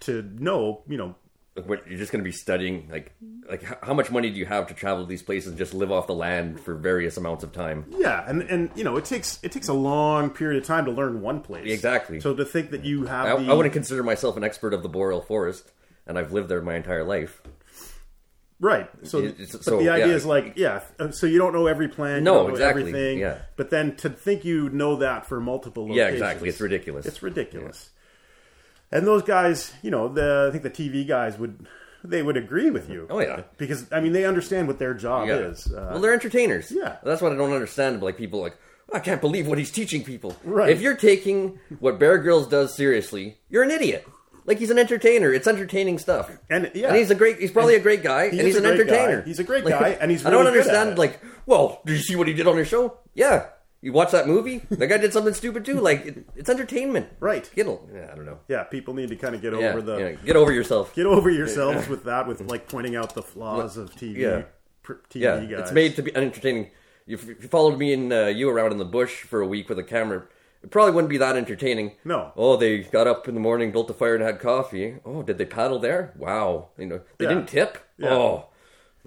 to 0.00 0.22
know, 0.38 0.82
you 0.88 0.96
know, 0.98 1.14
Like, 1.56 1.68
what, 1.68 1.86
you're 1.88 1.98
just 1.98 2.10
going 2.12 2.22
to 2.22 2.28
be 2.28 2.32
studying, 2.32 2.88
like, 2.90 3.12
like 3.48 3.62
how 3.84 3.94
much 3.94 4.10
money 4.10 4.28
do 4.30 4.36
you 4.36 4.44
have 4.46 4.66
to 4.68 4.74
travel 4.74 5.04
to 5.04 5.08
these 5.08 5.22
places 5.22 5.50
and 5.50 5.58
just 5.58 5.72
live 5.72 5.92
off 5.92 6.06
the 6.06 6.14
land 6.14 6.58
for 6.60 6.74
various 6.74 7.16
amounts 7.16 7.44
of 7.44 7.52
time? 7.52 7.84
yeah, 7.98 8.24
and 8.26 8.42
and 8.42 8.70
you 8.74 8.84
know, 8.84 8.96
it 8.96 9.04
takes 9.04 9.38
it 9.42 9.52
takes 9.52 9.68
a 9.68 9.72
long 9.74 10.30
period 10.30 10.60
of 10.62 10.66
time 10.66 10.84
to 10.86 10.90
learn 10.90 11.20
one 11.20 11.40
place. 11.40 11.70
Exactly. 11.70 12.20
So 12.20 12.34
to 12.34 12.44
think 12.44 12.70
that 12.70 12.84
you 12.84 13.06
have 13.06 13.26
I, 13.26 13.42
the, 13.42 13.50
I 13.50 13.54
wouldn't 13.54 13.72
consider 13.74 14.02
myself 14.02 14.36
an 14.36 14.44
expert 14.44 14.72
of 14.74 14.82
the 14.82 14.88
boreal 14.88 15.20
forest, 15.20 15.70
and 16.06 16.18
I've 16.18 16.32
lived 16.32 16.48
there 16.48 16.60
my 16.62 16.74
entire 16.76 17.04
life. 17.04 17.42
Right. 18.60 18.88
So, 19.02 19.20
but 19.22 19.64
so, 19.64 19.78
the 19.78 19.88
idea 19.90 20.08
yeah. 20.08 20.14
is 20.14 20.24
like, 20.24 20.54
yeah. 20.56 20.80
uh, 20.98 21.10
So 21.10 21.26
you 21.26 21.38
don't 21.38 21.52
know 21.52 21.66
every 21.66 21.88
plan. 21.88 22.24
No, 22.24 22.48
exactly, 22.48 22.82
Everything. 22.82 23.18
yeah. 23.18 23.38
But 23.56 23.70
then 23.70 23.96
to 23.96 24.08
think 24.08 24.44
you 24.44 24.70
know 24.70 24.96
that 24.96 25.26
for 25.26 25.40
multiple 25.40 25.88
Yeah, 25.88 26.04
locations. 26.04 26.14
exactly. 26.22 26.48
It's 26.48 26.60
ridiculous. 26.60 27.06
It's 27.06 27.22
ridiculous. 27.22 27.90
And 28.92 29.06
those 29.06 29.22
guys, 29.22 29.72
you 29.82 29.90
know, 29.90 30.08
the 30.08 30.46
I 30.48 30.52
think 30.56 30.62
the 30.62 30.70
TV 30.70 31.06
guys 31.06 31.36
would 31.38 31.66
they 32.04 32.22
would 32.22 32.36
agree 32.36 32.70
with 32.70 32.88
you. 32.88 33.06
Oh, 33.10 33.20
yeah. 33.20 33.42
Because 33.58 33.86
I 33.92 34.00
mean 34.00 34.12
they 34.12 34.24
understand 34.24 34.68
what 34.68 34.78
their 34.78 34.94
job 34.94 35.26
Yeah. 35.28 35.36
is. 35.38 35.66
Uh, 35.72 35.88
well, 35.92 36.00
they're 36.00 36.12
entertainers. 36.14 36.70
yeah. 36.70 36.96
that's 37.02 37.20
what 37.20 37.32
I 37.32 37.34
don't 37.34 37.52
understand. 37.52 38.02
Like 38.02 38.16
people, 38.16 38.40
like 38.40 38.56
I 38.92 39.00
can't 39.00 39.20
believe 39.20 39.48
what 39.48 39.58
he's 39.58 39.72
teaching 39.72 40.04
people. 40.04 40.36
Right. 40.44 40.70
If 40.70 40.80
you're 40.80 40.96
taking 40.96 41.58
what 41.80 41.98
Bear 41.98 42.18
Grylls 42.18 42.46
does 42.46 42.74
seriously, 42.74 43.38
you're 43.50 43.62
an 43.64 43.70
idiot. 43.72 44.06
Like 44.46 44.58
he's 44.58 44.70
an 44.70 44.78
entertainer. 44.78 45.32
It's 45.32 45.46
entertaining 45.46 45.98
stuff. 45.98 46.30
And, 46.50 46.70
yeah. 46.74 46.88
and 46.88 46.96
he's 46.96 47.10
a 47.10 47.14
great. 47.14 47.38
He's 47.38 47.50
probably 47.50 47.76
a 47.76 47.80
great 47.80 48.02
guy, 48.02 48.28
He 48.30 48.38
and 48.38 48.46
he's 48.46 48.56
an 48.56 48.62
great 48.64 48.76
guy. 48.76 48.94
entertainer. 48.94 49.22
He's 49.22 49.38
a 49.38 49.44
great 49.44 49.64
Like, 49.64 49.78
guy, 49.78 49.88
and 50.00 50.10
he's 50.10 50.24
I 50.26 50.30
don't 50.30 50.44
really 50.44 50.58
good 50.58 50.66
at 50.68 50.74
understand. 50.76 50.98
Like, 50.98 51.20
well, 51.46 51.80
did 51.86 51.92
you 51.92 52.02
see 52.02 52.16
what 52.16 52.28
he 52.28 52.34
did 52.34 52.46
on 52.46 52.56
his 52.56 52.68
show? 52.68 52.98
Yeah. 53.14 53.46
You 53.80 53.92
watch 53.92 54.12
that 54.12 54.26
movie? 54.26 54.62
That 54.70 54.86
guy 54.86 54.96
did 54.96 55.12
something 55.12 55.34
stupid 55.34 55.64
too. 55.66 55.78
Like, 55.78 56.06
it, 56.06 56.26
it's 56.36 56.48
entertainment. 56.48 57.08
Right. 57.20 57.50
Get 57.54 57.66
yeah, 57.66 58.08
I 58.10 58.14
don't 58.16 58.24
know. 58.24 58.38
yeah, 58.48 58.64
people 58.64 58.94
need 58.94 59.10
to 59.10 59.16
kind 59.16 59.34
of 59.34 59.42
get 59.42 59.52
Yeah, 59.52 59.68
over 59.70 59.82
the 59.82 59.96
yeah, 59.98 60.12
get 60.12 60.36
over 60.36 60.52
yourself. 60.52 60.94
get 60.94 61.04
over 61.04 61.28
yourselves 61.30 61.86
with 61.88 62.04
that, 62.04 62.26
with 62.26 62.40
like 62.42 62.66
pointing 62.66 62.96
out 62.96 63.14
the 63.14 63.22
flaws 63.22 63.76
of 63.76 63.90
TV. 63.94 64.16
Yeah. 64.18 64.42
pr- 64.82 64.94
TV 65.10 65.20
Yeah, 65.22 65.40
guys. 65.44 65.60
it's 65.60 65.72
made 65.72 65.96
to 65.96 66.02
be 66.02 66.16
entertaining. 66.16 66.70
If 67.06 67.26
you 67.26 67.34
followed 67.50 67.78
me 67.78 67.92
and 67.92 68.10
uh, 68.10 68.26
you 68.26 68.48
around 68.48 68.72
in 68.72 68.78
the 68.78 68.86
bush 68.86 69.22
for 69.24 69.42
a 69.42 69.46
week 69.46 69.68
with 69.68 69.78
a 69.78 69.82
camera, 69.84 70.26
it 70.64 70.70
probably 70.70 70.92
wouldn't 70.92 71.10
be 71.10 71.18
that 71.18 71.36
entertaining. 71.36 71.92
No. 72.04 72.32
Oh, 72.36 72.56
they 72.56 72.78
got 72.78 73.06
up 73.06 73.28
in 73.28 73.34
the 73.34 73.40
morning, 73.40 73.70
built 73.70 73.90
a 73.90 73.94
fire, 73.94 74.14
and 74.16 74.24
had 74.24 74.40
coffee. 74.40 74.96
Oh, 75.04 75.22
did 75.22 75.38
they 75.38 75.44
paddle 75.44 75.78
there? 75.78 76.12
Wow. 76.16 76.70
You 76.78 76.86
know, 76.86 77.00
they 77.18 77.26
Yeah. 77.26 77.34
didn't 77.34 77.48
tip. 77.48 77.78
Yeah. 77.98 78.14
Oh, 78.14 78.46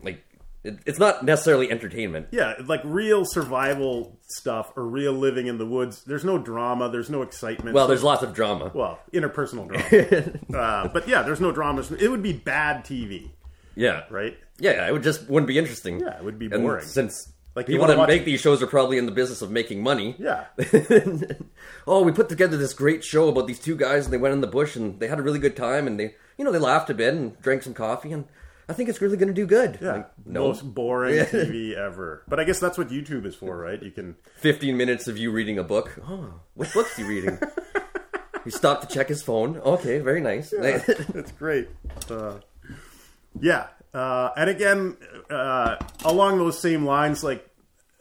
like 0.03 0.23
it, 0.63 0.77
it's 0.85 0.99
not 0.99 1.23
necessarily 1.25 1.69
entertainment. 1.71 2.27
Yeah, 2.31 2.53
like 2.65 2.81
real 2.83 3.25
survival 3.25 4.17
stuff 4.27 4.71
or 4.75 4.85
real 4.85 5.13
living 5.13 5.47
in 5.47 5.57
the 5.57 5.65
woods. 5.65 6.03
There's 6.03 6.23
no 6.25 6.37
drama. 6.37 6.89
There's 6.89 7.09
no 7.09 7.21
excitement. 7.21 7.73
Well, 7.73 7.87
there's 7.87 8.03
lots 8.03 8.21
of 8.23 8.33
drama. 8.33 8.71
well 8.73 8.99
interpersonal 9.13 9.67
drama. 9.67 10.39
uh, 10.57 10.87
but 10.89 11.07
yeah, 11.07 11.23
there's 11.23 11.41
no 11.41 11.51
drama. 11.51 11.83
It 11.99 12.09
would 12.09 12.23
be 12.23 12.33
bad 12.33 12.83
TV, 12.85 13.31
yeah, 13.75 14.03
right? 14.09 14.37
Yeah, 14.59 14.87
it 14.87 14.91
would 14.91 15.03
just 15.03 15.29
wouldn't 15.29 15.47
be 15.47 15.57
interesting. 15.57 15.99
Yeah, 16.01 16.17
it 16.17 16.23
would 16.23 16.37
be 16.39 16.45
And 16.47 16.63
boring. 16.63 16.85
since 16.85 17.31
Like, 17.57 17.65
people 17.65 17.87
that 17.87 17.97
watch- 17.97 18.07
make 18.07 18.23
these 18.23 18.39
shows 18.39 18.61
are 18.61 18.67
probably 18.67 18.99
in 18.99 19.07
the 19.07 19.11
business 19.11 19.41
of 19.41 19.49
making 19.49 19.81
money. 19.81 20.15
Yeah, 20.19 20.45
oh, 21.87 22.03
we 22.03 22.11
put 22.11 22.29
together 22.29 22.55
this 22.55 22.73
great 22.75 23.03
show 23.03 23.29
about 23.29 23.47
these 23.47 23.59
two 23.59 23.75
guys, 23.75 24.05
and 24.05 24.13
they 24.13 24.17
went 24.19 24.33
in 24.33 24.41
the 24.41 24.47
bush 24.47 24.75
and 24.75 24.99
they 24.99 25.07
had 25.07 25.17
a 25.17 25.23
really 25.23 25.39
good 25.39 25.55
time, 25.55 25.87
and 25.87 25.99
they, 25.99 26.13
you 26.37 26.45
know, 26.45 26.51
they 26.51 26.59
laughed 26.59 26.91
a 26.91 26.93
bit 26.93 27.15
and 27.15 27.41
drank 27.41 27.63
some 27.63 27.73
coffee, 27.73 28.11
and 28.11 28.25
I 28.69 28.73
think 28.73 28.89
it's 28.89 29.01
really 29.01 29.17
going 29.17 29.29
to 29.29 29.33
do 29.33 29.47
good. 29.47 29.79
yeah. 29.81 29.91
Like, 29.93 30.11
no, 30.25 30.47
Most 30.49 30.61
boring 30.73 31.15
TV 31.25 31.73
ever. 31.75 32.21
But 32.27 32.39
I 32.39 32.43
guess 32.43 32.59
that's 32.59 32.77
what 32.77 32.89
YouTube 32.89 33.25
is 33.25 33.33
for, 33.33 33.57
right? 33.57 33.81
You 33.81 33.89
can. 33.89 34.17
fifteen 34.35 34.77
minutes 34.77 35.07
of 35.07 35.17
you 35.17 35.31
reading 35.31 35.57
a 35.57 35.63
book. 35.63 35.99
Oh, 36.07 36.35
what 36.53 36.71
book's 36.73 36.95
he 36.95 37.03
reading? 37.03 37.39
he 38.43 38.51
stopped 38.51 38.87
to 38.87 38.93
check 38.93 39.07
his 39.09 39.23
phone. 39.23 39.57
Okay, 39.57 39.97
very 39.97 40.21
nice. 40.21 40.53
That's 40.55 41.31
great. 41.31 41.69
Uh, 42.07 42.35
yeah, 43.39 43.67
uh, 43.93 44.29
and 44.37 44.49
again, 44.49 44.97
uh, 45.31 45.77
along 46.05 46.37
those 46.37 46.59
same 46.59 46.85
lines, 46.85 47.23
like 47.23 47.46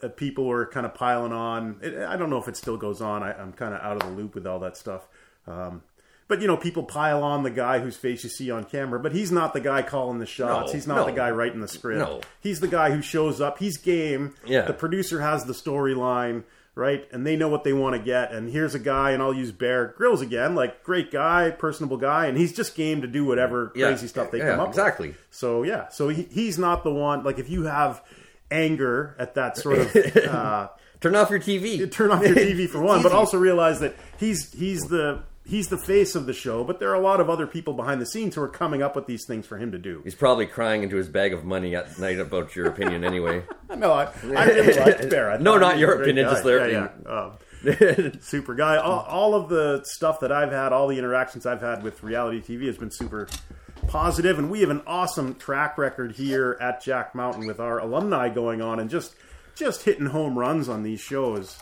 uh, 0.03 0.09
people 0.09 0.45
were 0.45 0.65
kind 0.65 0.85
of 0.85 0.93
piling 0.93 1.31
on. 1.33 1.79
It, 1.81 1.97
I 1.97 2.15
don't 2.17 2.29
know 2.29 2.37
if 2.37 2.47
it 2.47 2.55
still 2.57 2.77
goes 2.77 3.01
on. 3.01 3.23
I, 3.23 3.33
I'm 3.33 3.53
kind 3.53 3.73
of 3.73 3.81
out 3.81 4.01
of 4.01 4.09
the 4.09 4.15
loop 4.15 4.35
with 4.35 4.45
all 4.47 4.59
that 4.59 4.77
stuff. 4.77 5.07
Um, 5.47 5.81
but 6.27 6.41
you 6.41 6.47
know, 6.47 6.57
people 6.57 6.83
pile 6.83 7.23
on 7.23 7.43
the 7.43 7.49
guy 7.49 7.79
whose 7.79 7.95
face 7.95 8.23
you 8.23 8.29
see 8.29 8.51
on 8.51 8.65
camera, 8.65 8.99
but 8.99 9.13
he's 9.13 9.31
not 9.31 9.53
the 9.53 9.61
guy 9.61 9.81
calling 9.81 10.19
the 10.19 10.25
shots. 10.25 10.71
No, 10.71 10.73
he's 10.73 10.85
not 10.87 10.97
no. 10.97 11.05
the 11.05 11.11
guy 11.13 11.31
writing 11.31 11.61
the 11.61 11.69
script. 11.69 11.99
No. 11.99 12.21
He's 12.41 12.59
the 12.59 12.67
guy 12.67 12.91
who 12.91 13.01
shows 13.01 13.39
up. 13.39 13.59
He's 13.59 13.77
game. 13.77 14.35
Yeah. 14.45 14.63
The 14.63 14.73
producer 14.73 15.21
has 15.21 15.45
the 15.45 15.53
storyline, 15.53 16.43
right? 16.75 17.07
And 17.13 17.25
they 17.25 17.37
know 17.37 17.47
what 17.47 17.63
they 17.63 17.71
want 17.71 17.95
to 17.95 18.01
get. 18.01 18.33
And 18.33 18.49
here's 18.49 18.75
a 18.75 18.79
guy, 18.79 19.11
and 19.11 19.23
I'll 19.23 19.33
use 19.33 19.53
Bear 19.53 19.93
Grylls 19.97 20.19
again, 20.21 20.53
like 20.53 20.83
great 20.83 21.11
guy, 21.11 21.49
personable 21.51 21.95
guy, 21.97 22.25
and 22.25 22.37
he's 22.37 22.51
just 22.53 22.75
game 22.75 23.01
to 23.03 23.07
do 23.07 23.23
whatever 23.23 23.71
Yeah. 23.73 23.87
crazy 23.87 24.07
stuff 24.07 24.29
they 24.29 24.39
Yeah, 24.39 24.51
come 24.51 24.59
up 24.59 24.67
exactly. 24.67 25.07
with. 25.07 25.15
Exactly. 25.15 25.27
So 25.31 25.63
yeah, 25.63 25.87
so 25.87 26.09
he, 26.09 26.23
he's 26.23 26.59
not 26.59 26.83
the 26.83 26.91
one. 26.93 27.23
Like 27.23 27.39
if 27.39 27.49
you 27.49 27.63
have 27.63 28.03
anger 28.51 29.15
at 29.19 29.35
that 29.35 29.57
sort 29.57 29.79
of. 29.79 29.95
Uh, 30.17 30.69
Turn 30.99 31.15
off 31.15 31.29
your 31.29 31.39
TV. 31.39 31.91
turn 31.91 32.09
off 32.11 32.23
your 32.23 32.35
TV 32.35 32.67
for 32.67 32.81
one, 32.81 33.03
but 33.03 33.11
also 33.11 33.37
realize 33.37 33.79
that 33.81 33.95
he's 34.19 34.51
he's 34.51 34.81
the 34.85 35.21
he's 35.45 35.67
the 35.67 35.77
face 35.77 36.15
of 36.15 36.25
the 36.25 36.33
show. 36.33 36.63
But 36.63 36.79
there 36.79 36.89
are 36.89 36.95
a 36.95 36.99
lot 36.99 37.21
of 37.21 37.29
other 37.29 37.45
people 37.45 37.75
behind 37.75 38.01
the 38.01 38.05
scenes 38.07 38.33
who 38.33 38.41
are 38.41 38.47
coming 38.49 38.81
up 38.81 38.95
with 38.95 39.05
these 39.05 39.23
things 39.27 39.45
for 39.45 39.59
him 39.59 39.71
to 39.73 39.77
do. 39.77 40.01
He's 40.03 40.15
probably 40.15 40.47
crying 40.47 40.81
into 40.81 40.95
his 40.95 41.07
bag 41.07 41.33
of 41.33 41.43
money 41.45 41.75
at 41.75 41.99
night 41.99 42.19
about 42.19 42.55
your 42.55 42.65
opinion 42.65 43.03
anyway. 43.03 43.43
No, 43.77 43.91
I, 43.91 44.05
I 44.35 44.45
really 44.45 44.73
like 44.79 45.09
Bear. 45.09 45.37
No, 45.37 45.57
not 45.57 45.77
your 45.77 45.89
was 45.89 45.95
a 45.95 45.97
great 45.97 46.17
opinion, 46.17 46.25
guy. 46.25 46.31
just 46.31 46.43
their 46.45 46.71
yeah, 46.71 46.89
yeah. 47.05 48.07
Um, 48.07 48.19
super 48.21 48.55
guy. 48.55 48.77
All, 48.77 49.01
all 49.01 49.35
of 49.35 49.49
the 49.49 49.83
stuff 49.83 50.21
that 50.21 50.31
I've 50.31 50.51
had, 50.51 50.71
all 50.73 50.87
the 50.87 50.97
interactions 50.97 51.45
I've 51.45 51.61
had 51.61 51.83
with 51.83 52.01
reality 52.01 52.41
TV 52.41 52.65
has 52.67 52.77
been 52.77 52.89
super 52.91 53.27
positive, 53.87 54.39
and 54.39 54.49
we 54.49 54.61
have 54.61 54.69
an 54.69 54.81
awesome 54.87 55.35
track 55.35 55.77
record 55.77 56.13
here 56.13 56.57
at 56.59 56.81
Jack 56.83 57.13
Mountain 57.15 57.47
with 57.47 57.59
our 57.59 57.79
alumni 57.79 58.29
going 58.29 58.61
on 58.61 58.79
and 58.79 58.89
just 58.89 59.15
just 59.55 59.83
hitting 59.83 60.07
home 60.07 60.37
runs 60.37 60.69
on 60.69 60.83
these 60.83 60.99
shows. 60.99 61.59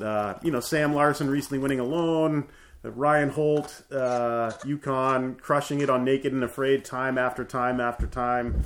Uh, 0.00 0.34
you 0.42 0.50
know, 0.50 0.60
Sam 0.60 0.94
Larson 0.94 1.28
recently 1.28 1.58
winning 1.58 1.80
alone. 1.80 2.48
uh, 2.84 2.90
Ryan 2.90 3.30
Holt, 3.30 3.82
uh, 3.92 4.52
Yukon 4.64 5.36
crushing 5.36 5.80
it 5.80 5.90
on 5.90 6.04
Naked 6.04 6.32
and 6.32 6.44
Afraid 6.44 6.84
time 6.84 7.18
after 7.18 7.44
time 7.44 7.80
after 7.80 8.06
time. 8.06 8.62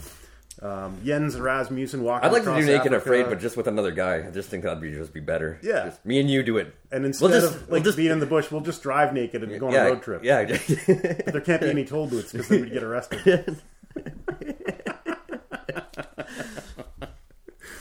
Um, 0.60 0.98
Jens 1.04 1.38
Rasmussen 1.38 2.02
walking. 2.02 2.26
I'd 2.28 2.32
like 2.32 2.42
to 2.42 2.48
do 2.54 2.66
Naked 2.66 2.86
and 2.86 2.94
Africa. 2.96 2.96
Afraid, 2.96 3.26
but 3.28 3.38
just 3.38 3.56
with 3.56 3.68
another 3.68 3.92
guy. 3.92 4.26
I 4.26 4.30
just 4.32 4.48
think 4.48 4.64
that'd 4.64 4.80
be 4.80 4.90
just 4.90 5.12
be 5.14 5.20
better. 5.20 5.60
Yeah. 5.62 5.84
Just 5.84 6.04
me 6.04 6.18
and 6.18 6.28
you 6.28 6.42
do 6.42 6.56
it. 6.56 6.74
And 6.90 7.04
instead 7.06 7.30
We'll 7.30 7.40
just- 7.40 7.54
of 7.54 7.68
we'll 7.68 7.76
like 7.78 7.84
just- 7.84 7.96
being 7.96 8.10
in 8.10 8.18
the 8.18 8.26
bush, 8.26 8.50
we'll 8.50 8.60
just 8.62 8.82
drive 8.82 9.12
naked 9.14 9.44
and 9.44 9.60
go 9.60 9.68
on 9.68 9.72
yeah, 9.72 9.86
a 9.86 9.90
road 9.90 10.02
trip. 10.02 10.24
Yeah. 10.24 10.42
There 11.28 11.40
can't 11.40 11.60
be 11.62 11.70
any 11.70 11.84
toll 11.84 12.08
booths 12.08 12.32
because 12.32 12.48
then 12.48 12.62
we'd 12.62 12.72
get 12.72 12.82
arrested. 12.82 13.62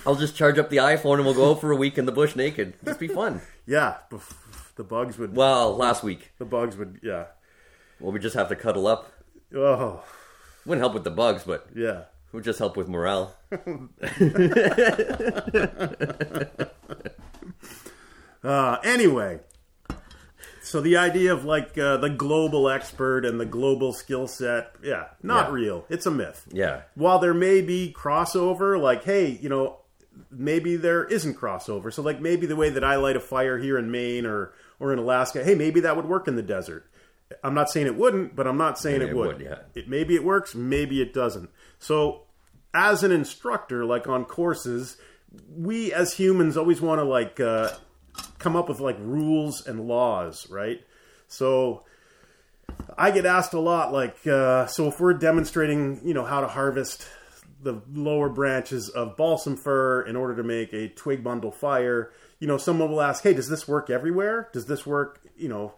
I'll 0.05 0.15
just 0.15 0.35
charge 0.35 0.57
up 0.57 0.69
the 0.69 0.77
iPhone 0.77 1.15
and 1.15 1.25
we'll 1.25 1.33
go 1.33 1.51
out 1.51 1.59
for 1.61 1.71
a 1.71 1.75
week 1.75 1.97
in 1.97 2.05
the 2.05 2.11
bush 2.13 2.35
naked. 2.35 2.75
Just 2.85 2.99
be 2.99 3.07
fun. 3.09 3.41
yeah, 3.65 3.97
the 4.75 4.83
bugs 4.83 5.17
would. 5.17 5.35
Well, 5.35 5.75
last 5.75 6.03
week. 6.03 6.31
The 6.37 6.45
bugs 6.45 6.77
would. 6.77 6.99
Yeah. 7.03 7.25
Well, 7.99 8.11
we 8.13 8.19
just 8.19 8.35
have 8.35 8.47
to 8.49 8.55
cuddle 8.55 8.87
up. 8.87 9.11
Oh, 9.55 10.03
Wouldn't 10.65 10.81
help 10.81 10.93
with 10.93 11.03
the 11.03 11.11
bugs, 11.11 11.43
but 11.43 11.67
yeah. 11.75 12.03
Would 12.37 12.43
just 12.45 12.59
help 12.59 12.77
with 12.77 12.87
morale. 12.87 13.35
Uh, 18.43 18.77
anyway, 18.83 19.39
so 20.61 20.79
the 20.79 20.95
idea 20.95 21.33
of 21.33 21.43
like 21.43 21.75
uh, 21.77 21.97
the 21.97 22.09
global 22.09 22.69
expert 22.69 23.25
and 23.25 23.39
the 23.39 23.45
global 23.45 23.91
skill 23.91 24.27
set, 24.27 24.71
yeah, 24.83 25.05
not 25.23 25.47
Yeah. 25.47 25.53
real. 25.53 25.85
It's 25.89 26.05
a 26.05 26.11
myth. 26.11 26.45
Yeah. 26.53 26.81
While 26.95 27.19
there 27.19 27.33
may 27.33 27.61
be 27.61 27.93
crossover, 27.97 28.79
like, 28.79 29.03
hey, 29.03 29.37
you 29.41 29.49
know, 29.49 29.79
maybe 30.31 30.75
there 30.77 31.03
isn't 31.05 31.35
crossover. 31.35 31.91
So, 31.91 32.01
like, 32.03 32.21
maybe 32.21 32.45
the 32.45 32.55
way 32.55 32.69
that 32.69 32.83
I 32.83 32.95
light 32.97 33.15
a 33.17 33.19
fire 33.19 33.57
here 33.57 33.77
in 33.77 33.89
Maine 33.91 34.25
or 34.25 34.53
or 34.79 34.93
in 34.93 34.99
Alaska, 34.99 35.43
hey, 35.43 35.55
maybe 35.55 35.79
that 35.81 35.95
would 35.97 36.05
work 36.05 36.27
in 36.27 36.35
the 36.35 36.43
desert. 36.43 36.85
I'm 37.43 37.55
not 37.55 37.69
saying 37.69 37.87
it 37.87 37.95
wouldn't, 37.95 38.35
but 38.35 38.47
I'm 38.47 38.57
not 38.57 38.77
saying 38.79 39.01
it, 39.01 39.09
it 39.09 39.15
would. 39.15 39.37
would, 39.37 39.41
yeah. 39.41 39.57
It 39.75 39.89
maybe 39.89 40.15
it 40.15 40.23
works, 40.23 40.53
maybe 40.55 41.01
it 41.01 41.11
doesn't. 41.13 41.49
So, 41.79 42.21
as 42.73 43.03
an 43.03 43.11
instructor, 43.11 43.85
like 43.85 44.07
on 44.07 44.25
courses, 44.25 44.97
we 45.55 45.93
as 45.93 46.13
humans 46.13 46.57
always 46.57 46.81
want 46.81 46.99
to 46.99 47.03
like 47.03 47.39
uh, 47.39 47.69
come 48.39 48.55
up 48.55 48.69
with 48.69 48.79
like 48.79 48.97
rules 48.99 49.65
and 49.65 49.87
laws, 49.87 50.49
right? 50.49 50.81
So 51.27 51.83
I 52.97 53.11
get 53.11 53.25
asked 53.25 53.53
a 53.53 53.59
lot, 53.59 53.93
like, 53.93 54.25
uh, 54.27 54.65
so 54.67 54.87
if 54.87 54.99
we're 54.99 55.13
demonstrating, 55.13 56.01
you 56.03 56.13
know, 56.13 56.25
how 56.25 56.41
to 56.41 56.47
harvest 56.47 57.07
the 57.61 57.81
lower 57.91 58.29
branches 58.29 58.89
of 58.89 59.17
balsam 59.17 59.57
fir 59.57 60.01
in 60.03 60.15
order 60.15 60.35
to 60.35 60.43
make 60.43 60.73
a 60.73 60.89
twig 60.89 61.23
bundle 61.23 61.51
fire, 61.51 62.11
you 62.39 62.47
know, 62.47 62.57
someone 62.57 62.91
will 62.91 63.01
ask, 63.01 63.23
hey, 63.23 63.33
does 63.33 63.49
this 63.49 63.67
work 63.67 63.89
everywhere? 63.89 64.49
Does 64.53 64.67
this 64.67 64.85
work, 64.85 65.21
you 65.35 65.49
know, 65.49 65.73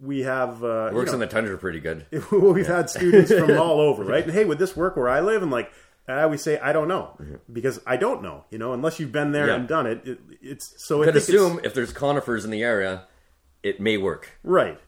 we 0.00 0.20
have... 0.20 0.62
Uh, 0.62 0.88
It 0.90 0.94
works 0.94 1.12
you 1.12 1.12
know, 1.12 1.12
in 1.14 1.20
the 1.20 1.26
tundra 1.28 1.56
pretty 1.56 1.80
good. 1.80 2.06
we've 2.32 2.66
had 2.66 2.90
students 2.90 3.32
from 3.32 3.50
all 3.58 3.80
over, 3.80 4.04
right? 4.04 4.24
And 4.24 4.32
hey, 4.32 4.44
would 4.44 4.58
this 4.58 4.76
work 4.76 4.96
where 4.96 5.08
I 5.08 5.20
live? 5.20 5.42
And 5.42 5.50
like, 5.50 5.72
I 6.10 6.22
always 6.22 6.42
say, 6.42 6.58
I 6.58 6.72
don't 6.72 6.88
know 6.88 7.16
because 7.52 7.80
I 7.86 7.96
don't 7.96 8.22
know. 8.22 8.44
You 8.50 8.58
know, 8.58 8.72
unless 8.72 8.98
you've 9.00 9.12
been 9.12 9.32
there 9.32 9.46
Yeah. 9.48 9.54
and 9.56 9.68
done 9.68 9.86
it, 9.86 10.00
it 10.06 10.18
it's 10.42 10.74
so. 10.84 11.02
I 11.02 11.06
Could 11.06 11.16
assume 11.16 11.60
if 11.64 11.74
there's 11.74 11.92
conifers 11.92 12.44
in 12.44 12.50
the 12.50 12.62
area, 12.62 13.04
it 13.62 13.80
may 13.80 13.96
work. 13.96 14.30
right? 14.42 14.78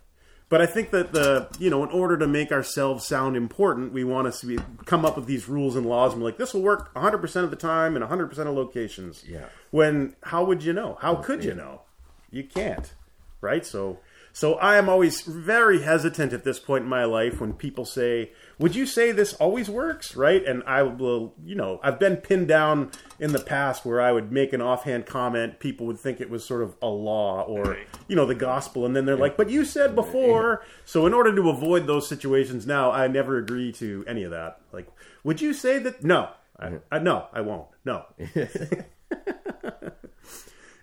But 0.48 0.60
I 0.60 0.66
think 0.66 0.90
that 0.90 1.12
the 1.12 1.48
you 1.58 1.70
know, 1.70 1.82
in 1.82 1.88
order 1.90 2.18
to 2.18 2.26
make 2.26 2.52
ourselves 2.52 3.06
sound 3.06 3.36
important, 3.36 3.92
we 3.94 4.04
want 4.04 4.32
to 4.34 4.46
be, 4.46 4.58
come 4.84 5.06
up 5.06 5.16
with 5.16 5.24
these 5.26 5.48
rules 5.48 5.76
and 5.76 5.86
laws. 5.86 6.12
And 6.12 6.20
we're 6.20 6.28
like, 6.28 6.36
this 6.36 6.52
will 6.52 6.60
work 6.62 6.90
100 6.94 7.18
percent 7.18 7.44
of 7.44 7.50
the 7.50 7.56
time 7.56 7.96
in 7.96 8.02
100 8.02 8.28
percent 8.28 8.48
of 8.50 8.54
locations. 8.54 9.24
Yeah. 9.26 9.46
When 9.70 10.14
how 10.24 10.44
would 10.44 10.62
you 10.62 10.72
know? 10.74 10.98
How 11.00 11.14
could 11.14 11.42
you 11.42 11.54
know? 11.54 11.82
You 12.30 12.44
can't, 12.44 12.92
right? 13.40 13.64
So. 13.64 13.98
So 14.32 14.54
I 14.54 14.76
am 14.76 14.88
always 14.88 15.20
very 15.20 15.82
hesitant 15.82 16.32
at 16.32 16.42
this 16.42 16.58
point 16.58 16.84
in 16.84 16.90
my 16.90 17.04
life 17.04 17.40
when 17.40 17.52
people 17.52 17.84
say, 17.84 18.32
"Would 18.58 18.74
you 18.74 18.86
say 18.86 19.12
this 19.12 19.34
always 19.34 19.68
works?" 19.68 20.16
Right? 20.16 20.42
And 20.44 20.62
I 20.66 20.82
will, 20.82 21.34
you 21.44 21.54
know, 21.54 21.80
I've 21.82 21.98
been 21.98 22.16
pinned 22.16 22.48
down 22.48 22.90
in 23.20 23.32
the 23.32 23.38
past 23.38 23.84
where 23.84 24.00
I 24.00 24.10
would 24.10 24.32
make 24.32 24.54
an 24.54 24.62
offhand 24.62 25.04
comment, 25.04 25.58
people 25.58 25.86
would 25.86 25.98
think 25.98 26.20
it 26.20 26.30
was 26.30 26.44
sort 26.44 26.62
of 26.62 26.76
a 26.80 26.88
law 26.88 27.42
or, 27.42 27.76
you 28.08 28.16
know, 28.16 28.24
the 28.24 28.34
gospel, 28.34 28.86
and 28.86 28.96
then 28.96 29.04
they're 29.04 29.16
like, 29.16 29.36
"But 29.36 29.50
you 29.50 29.64
said 29.66 29.94
before." 29.94 30.64
So 30.86 31.06
in 31.06 31.12
order 31.12 31.34
to 31.34 31.50
avoid 31.50 31.86
those 31.86 32.08
situations 32.08 32.66
now, 32.66 32.90
I 32.90 33.08
never 33.08 33.36
agree 33.36 33.70
to 33.72 34.02
any 34.06 34.22
of 34.24 34.30
that. 34.30 34.60
Like, 34.72 34.88
would 35.24 35.40
you 35.42 35.52
say 35.52 35.78
that? 35.80 36.02
No, 36.02 36.30
I, 36.58 36.66
mm-hmm. 36.66 36.76
I 36.90 36.98
no, 37.00 37.26
I 37.32 37.42
won't. 37.42 37.68
No. 37.84 38.06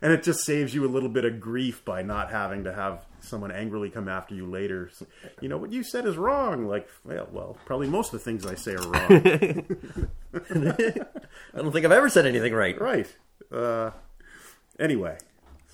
and 0.02 0.14
it 0.14 0.24
just 0.24 0.46
saves 0.46 0.74
you 0.74 0.86
a 0.86 0.88
little 0.88 1.10
bit 1.10 1.26
of 1.26 1.40
grief 1.40 1.84
by 1.84 2.02
not 2.02 2.32
having 2.32 2.64
to 2.64 2.74
have 2.74 3.06
someone 3.20 3.52
angrily 3.52 3.90
come 3.90 4.08
after 4.08 4.34
you 4.34 4.46
later. 4.46 4.90
You 5.42 5.50
know 5.50 5.58
what 5.58 5.72
you 5.72 5.84
said 5.84 6.06
is 6.06 6.18
wrong. 6.18 6.68
Like, 6.68 6.88
well, 7.04 7.28
well, 7.32 7.58
probably 7.66 7.88
most 7.88 8.14
of 8.14 8.20
the 8.20 8.24
things 8.24 8.46
I 8.46 8.56
say 8.56 8.76
are 8.76 8.88
wrong. 8.88 9.12
I 11.54 11.62
don't 11.62 11.72
think 11.72 11.86
I've 11.86 11.92
ever 11.92 12.10
said 12.10 12.26
anything 12.26 12.54
right. 12.54 12.80
right. 12.80 13.14
Uh, 13.52 13.92
anyway, 14.80 15.18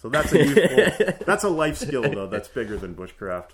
so 0.01 0.09
that's 0.09 0.33
a 0.33 0.43
useful, 0.43 1.13
that's 1.25 1.43
a 1.43 1.49
life 1.49 1.77
skill 1.77 2.03
though. 2.03 2.27
That's 2.27 2.47
bigger 2.47 2.77
than 2.77 2.95
bushcraft. 2.95 3.51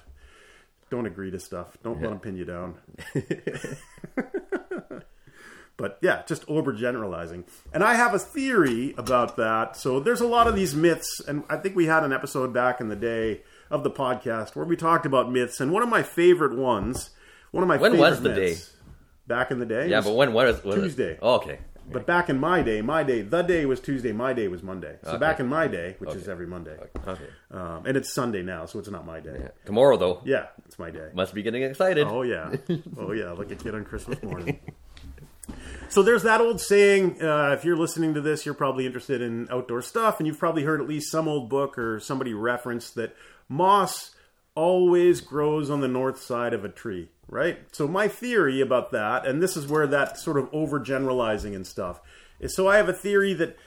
Don't 0.90 1.06
agree 1.06 1.32
to 1.32 1.40
stuff. 1.40 1.78
Don't 1.84 2.02
let 2.02 2.10
them 2.10 2.20
pin 2.20 2.36
you 2.36 2.46
down. 2.46 2.76
But 5.82 5.98
yeah, 6.02 6.22
just 6.28 6.46
overgeneralizing. 6.46 7.44
And 7.74 7.84
I 7.84 7.96
have 7.96 8.14
a 8.14 8.20
theory 8.20 8.94
about 8.98 9.36
that. 9.38 9.76
So 9.76 10.00
there's 10.00 10.22
a 10.22 10.28
lot 10.28 10.48
of 10.48 10.56
these 10.56 10.76
myths, 10.76 11.20
and 11.28 11.44
I 11.50 11.58
think 11.58 11.76
we 11.76 11.88
had 11.88 12.04
an 12.04 12.14
episode 12.14 12.54
back 12.54 12.80
in 12.80 12.88
the 12.90 12.96
day 12.96 13.42
of 13.72 13.84
the 13.84 13.90
podcast 13.92 14.56
where 14.56 14.66
we 14.66 14.76
talked 14.76 15.06
about 15.08 15.32
myths. 15.32 15.60
And 15.60 15.72
one 15.72 15.82
of 15.82 15.90
my 15.90 16.04
favorite 16.04 16.56
ones, 16.56 17.10
one 17.50 17.64
of 17.64 17.68
my 17.68 17.78
When 17.78 17.94
favorite 17.94 18.10
was 18.10 18.22
the 18.22 18.30
myths, 18.30 18.74
Back 19.28 19.50
in 19.50 19.60
the 19.60 19.66
day, 19.66 19.88
Yeah, 19.90 20.02
but 20.02 20.14
when 20.16 20.34
was, 20.34 20.64
was 20.64 20.76
Tuesday. 20.76 21.14
It? 21.14 21.20
Oh, 21.22 21.36
okay. 21.36 21.60
but 21.92 22.06
back 22.06 22.30
in 22.30 22.38
my 22.40 22.62
day, 22.62 22.82
my 22.82 23.02
day, 23.04 23.22
the 23.22 23.42
day 23.44 23.66
was 23.66 23.80
Tuesday, 23.80 24.12
my 24.12 24.34
day 24.34 24.48
was 24.50 24.62
Monday. 24.62 24.98
So 25.04 25.12
Okay. 25.12 25.18
back 25.20 25.40
in 25.40 25.48
my 25.48 25.68
day, 25.68 25.96
which 26.00 26.14
is 26.14 26.28
every 26.28 26.48
Monday, 26.48 26.78
Okay. 27.08 27.24
um, 27.52 27.86
and 27.86 27.96
it's 27.98 28.14
Sunday 28.14 28.42
now, 28.42 28.66
so 28.66 28.78
it's 28.80 28.90
not 28.90 29.06
my 29.06 29.20
day. 29.20 29.38
Yeah. 29.40 29.48
Tomorrow 29.66 29.98
though, 29.98 30.22
Yeah, 30.26 30.48
it's 30.66 30.78
my 30.78 30.92
day. 30.92 31.10
must 31.14 31.34
be 31.34 31.42
getting 31.44 31.64
excited. 31.64 32.06
Oh 32.08 32.24
yeah, 32.24 32.56
oh 32.98 33.14
yeah, 33.14 33.32
like 33.32 33.52
a 33.52 33.56
kid 33.56 33.74
on 33.74 33.86
Christmas 33.86 34.22
morning. 34.22 34.60
so 35.92 36.02
there's 36.02 36.24
that 36.24 36.42
old 36.42 36.60
saying. 36.60 37.22
Uh, 37.22 37.56
if 37.58 37.64
you're 37.64 37.78
listening 37.78 38.16
to 38.16 38.22
this, 38.22 38.46
you're 38.46 38.56
probably 38.56 38.86
interested 38.86 39.22
in 39.22 39.48
outdoor 39.52 39.82
stuff, 39.82 40.20
and 40.20 40.26
you've 40.26 40.40
probably 40.40 40.64
heard 40.64 40.82
at 40.82 40.88
least 40.88 41.12
some 41.12 41.28
old 41.28 41.50
book 41.50 41.78
or 41.78 42.00
somebody 42.00 42.34
reference 42.34 42.90
that 42.92 43.16
moss 43.48 44.16
always 44.56 45.22
grows 45.22 45.70
on 45.70 45.82
the 45.82 45.88
north 45.88 46.22
side 46.22 46.54
of 46.54 46.66
a 46.66 46.70
tree, 46.70 47.10
right? 47.28 47.60
So 47.72 47.88
my 47.88 48.08
theory 48.08 48.62
about 48.62 48.92
that, 48.92 49.26
and 49.26 49.42
this 49.42 49.56
is 49.56 49.68
where 49.68 49.88
that 49.88 50.18
sort 50.18 50.38
of 50.38 50.52
overgeneralizing 50.52 51.56
and 51.56 51.68
stuff 51.68 52.02
is. 52.40 52.56
So 52.56 52.68
I 52.68 52.78
have 52.78 52.90
a 52.90 52.94
theory 52.94 53.34
that 53.36 53.58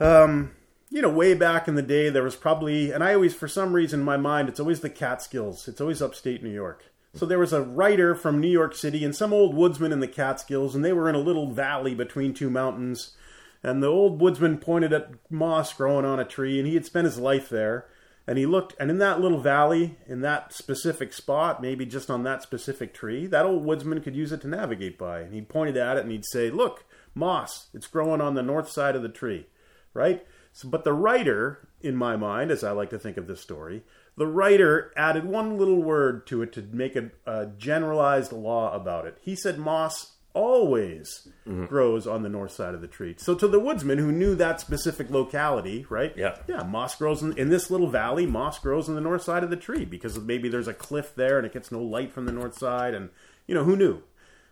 Um, 0.00 0.52
you 0.88 1.02
know, 1.02 1.10
way 1.10 1.34
back 1.34 1.68
in 1.68 1.74
the 1.74 1.82
day, 1.82 2.08
there 2.08 2.22
was 2.22 2.34
probably, 2.34 2.90
and 2.90 3.04
I 3.04 3.12
always, 3.12 3.34
for 3.34 3.46
some 3.46 3.74
reason 3.74 4.00
in 4.00 4.06
my 4.06 4.16
mind, 4.16 4.48
it's 4.48 4.58
always 4.58 4.80
the 4.80 4.88
Catskills. 4.88 5.68
It's 5.68 5.80
always 5.80 6.00
upstate 6.00 6.42
New 6.42 6.48
York. 6.48 6.84
So 7.14 7.26
there 7.26 7.38
was 7.38 7.52
a 7.52 7.62
writer 7.62 8.14
from 8.14 8.40
New 8.40 8.48
York 8.48 8.74
City 8.74 9.04
and 9.04 9.14
some 9.14 9.32
old 9.32 9.54
woodsman 9.54 9.92
in 9.92 10.00
the 10.00 10.08
Catskills, 10.08 10.74
and 10.74 10.84
they 10.84 10.92
were 10.92 11.08
in 11.08 11.16
a 11.16 11.20
little 11.20 11.50
valley 11.50 11.94
between 11.94 12.34
two 12.34 12.50
mountains. 12.50 13.16
And 13.62 13.82
the 13.82 13.88
old 13.88 14.20
woodsman 14.20 14.58
pointed 14.58 14.92
at 14.92 15.10
moss 15.28 15.72
growing 15.72 16.04
on 16.04 16.20
a 16.20 16.24
tree, 16.24 16.58
and 16.58 16.68
he 16.68 16.74
had 16.74 16.86
spent 16.86 17.06
his 17.06 17.18
life 17.18 17.48
there. 17.48 17.86
And 18.26 18.38
he 18.38 18.46
looked, 18.46 18.76
and 18.78 18.90
in 18.90 18.98
that 18.98 19.20
little 19.20 19.40
valley, 19.40 19.98
in 20.06 20.20
that 20.20 20.52
specific 20.52 21.12
spot, 21.12 21.60
maybe 21.60 21.84
just 21.84 22.10
on 22.10 22.22
that 22.22 22.42
specific 22.42 22.94
tree, 22.94 23.26
that 23.26 23.44
old 23.44 23.64
woodsman 23.64 24.02
could 24.02 24.14
use 24.14 24.30
it 24.30 24.40
to 24.42 24.48
navigate 24.48 24.96
by. 24.96 25.20
And 25.20 25.34
he 25.34 25.42
pointed 25.42 25.76
at 25.76 25.96
it 25.96 26.04
and 26.04 26.12
he'd 26.12 26.24
say, 26.24 26.48
Look, 26.48 26.84
moss, 27.12 27.68
it's 27.74 27.88
growing 27.88 28.20
on 28.20 28.34
the 28.34 28.42
north 28.42 28.70
side 28.70 28.94
of 28.94 29.02
the 29.02 29.08
tree, 29.08 29.46
right? 29.94 30.24
So, 30.52 30.68
but 30.68 30.84
the 30.84 30.92
writer, 30.92 31.68
in 31.80 31.96
my 31.96 32.16
mind, 32.16 32.52
as 32.52 32.62
I 32.62 32.70
like 32.70 32.90
to 32.90 32.98
think 33.00 33.16
of 33.16 33.26
this 33.26 33.40
story, 33.40 33.82
the 34.20 34.26
writer 34.26 34.92
added 34.98 35.24
one 35.24 35.56
little 35.56 35.82
word 35.82 36.26
to 36.26 36.42
it 36.42 36.52
to 36.52 36.60
make 36.72 36.94
a, 36.94 37.10
a 37.24 37.46
generalized 37.56 38.32
law 38.32 38.70
about 38.74 39.06
it. 39.06 39.16
He 39.22 39.34
said 39.34 39.58
moss 39.58 40.12
always 40.34 41.26
Mm-hmm. 41.48 41.64
grows 41.64 42.06
on 42.06 42.22
the 42.22 42.28
north 42.28 42.52
side 42.52 42.74
of 42.74 42.80
the 42.80 42.86
tree. 42.86 43.14
So 43.16 43.34
to 43.34 43.48
the 43.48 43.58
woodsman 43.58 43.98
who 43.98 44.12
knew 44.12 44.36
that 44.36 44.60
specific 44.60 45.10
locality, 45.10 45.84
right? 45.88 46.12
Yeah. 46.16 46.36
Yeah, 46.46 46.62
moss 46.62 46.94
grows 46.94 47.22
in, 47.22 47.36
in 47.36 47.48
this 47.48 47.70
little 47.70 47.88
valley, 47.88 48.24
moss 48.26 48.58
grows 48.60 48.88
on 48.88 48.94
the 48.94 49.00
north 49.00 49.22
side 49.22 49.42
of 49.42 49.50
the 49.50 49.56
tree 49.56 49.84
because 49.84 50.16
maybe 50.20 50.48
there's 50.48 50.68
a 50.68 50.74
cliff 50.74 51.12
there 51.16 51.38
and 51.38 51.46
it 51.46 51.52
gets 51.52 51.72
no 51.72 51.80
light 51.82 52.12
from 52.12 52.26
the 52.26 52.32
north 52.32 52.56
side 52.56 52.94
and 52.94 53.08
you 53.48 53.54
know, 53.54 53.64
who 53.64 53.74
knew? 53.74 54.02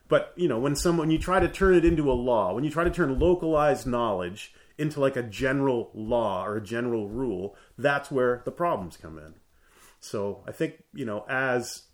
But, 0.09 0.33
you 0.35 0.49
know, 0.49 0.59
when 0.59 0.75
someone 0.75 1.11
you 1.13 1.19
try 1.19 1.39
to 1.39 1.47
turn 1.49 1.75
it 1.75 1.85
into 1.85 2.11
a 2.11 2.15
law, 2.15 2.53
when 2.55 2.65
you 2.65 2.71
try 2.71 2.83
to 2.83 2.91
turn 2.91 3.17
localized 3.19 3.87
knowledge 3.87 4.53
into 4.79 4.99
like 4.99 5.15
a 5.15 5.23
general 5.23 5.91
law 5.95 6.45
or 6.45 6.57
a 6.57 6.63
general 6.63 7.07
rule, 7.07 7.55
that's 7.77 8.11
where 8.11 8.43
the 8.45 8.51
problems 8.51 8.97
come 8.97 9.19
in. 9.19 9.35
So, 10.01 10.45
I 10.47 10.53
think, 10.53 10.85
you 10.95 11.05
know, 11.05 11.25
as 11.29 11.85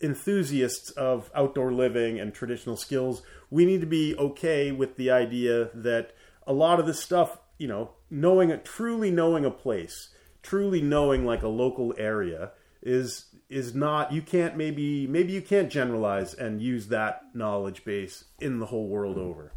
enthusiasts 0.00 0.90
of 0.90 1.30
outdoor 1.34 1.72
living 1.72 2.18
and 2.18 2.34
traditional 2.34 2.76
skills, 2.76 3.22
we 3.50 3.64
need 3.64 3.80
to 3.80 3.86
be 3.86 4.16
okay 4.16 4.72
with 4.72 4.96
the 4.96 5.10
idea 5.10 5.70
that 5.74 6.12
a 6.46 6.52
lot 6.52 6.80
of 6.80 6.86
this 6.86 7.00
stuff, 7.00 7.38
you 7.58 7.68
know, 7.68 7.90
knowing 8.10 8.58
truly 8.64 9.10
knowing 9.10 9.44
a 9.44 9.50
place, 9.50 10.10
truly 10.42 10.80
knowing 10.82 11.24
like 11.24 11.42
a 11.42 11.48
local 11.48 11.94
area 11.96 12.52
is 12.82 13.26
is 13.48 13.74
not 13.74 14.12
you 14.12 14.20
can't 14.20 14.56
maybe 14.56 15.06
maybe 15.06 15.32
you 15.32 15.40
can't 15.40 15.70
generalize 15.70 16.34
and 16.34 16.60
use 16.60 16.88
that 16.88 17.22
knowledge 17.34 17.84
base 17.84 18.24
in 18.40 18.58
the 18.58 18.66
whole 18.66 18.88
world 18.88 19.16
over. 19.16 19.52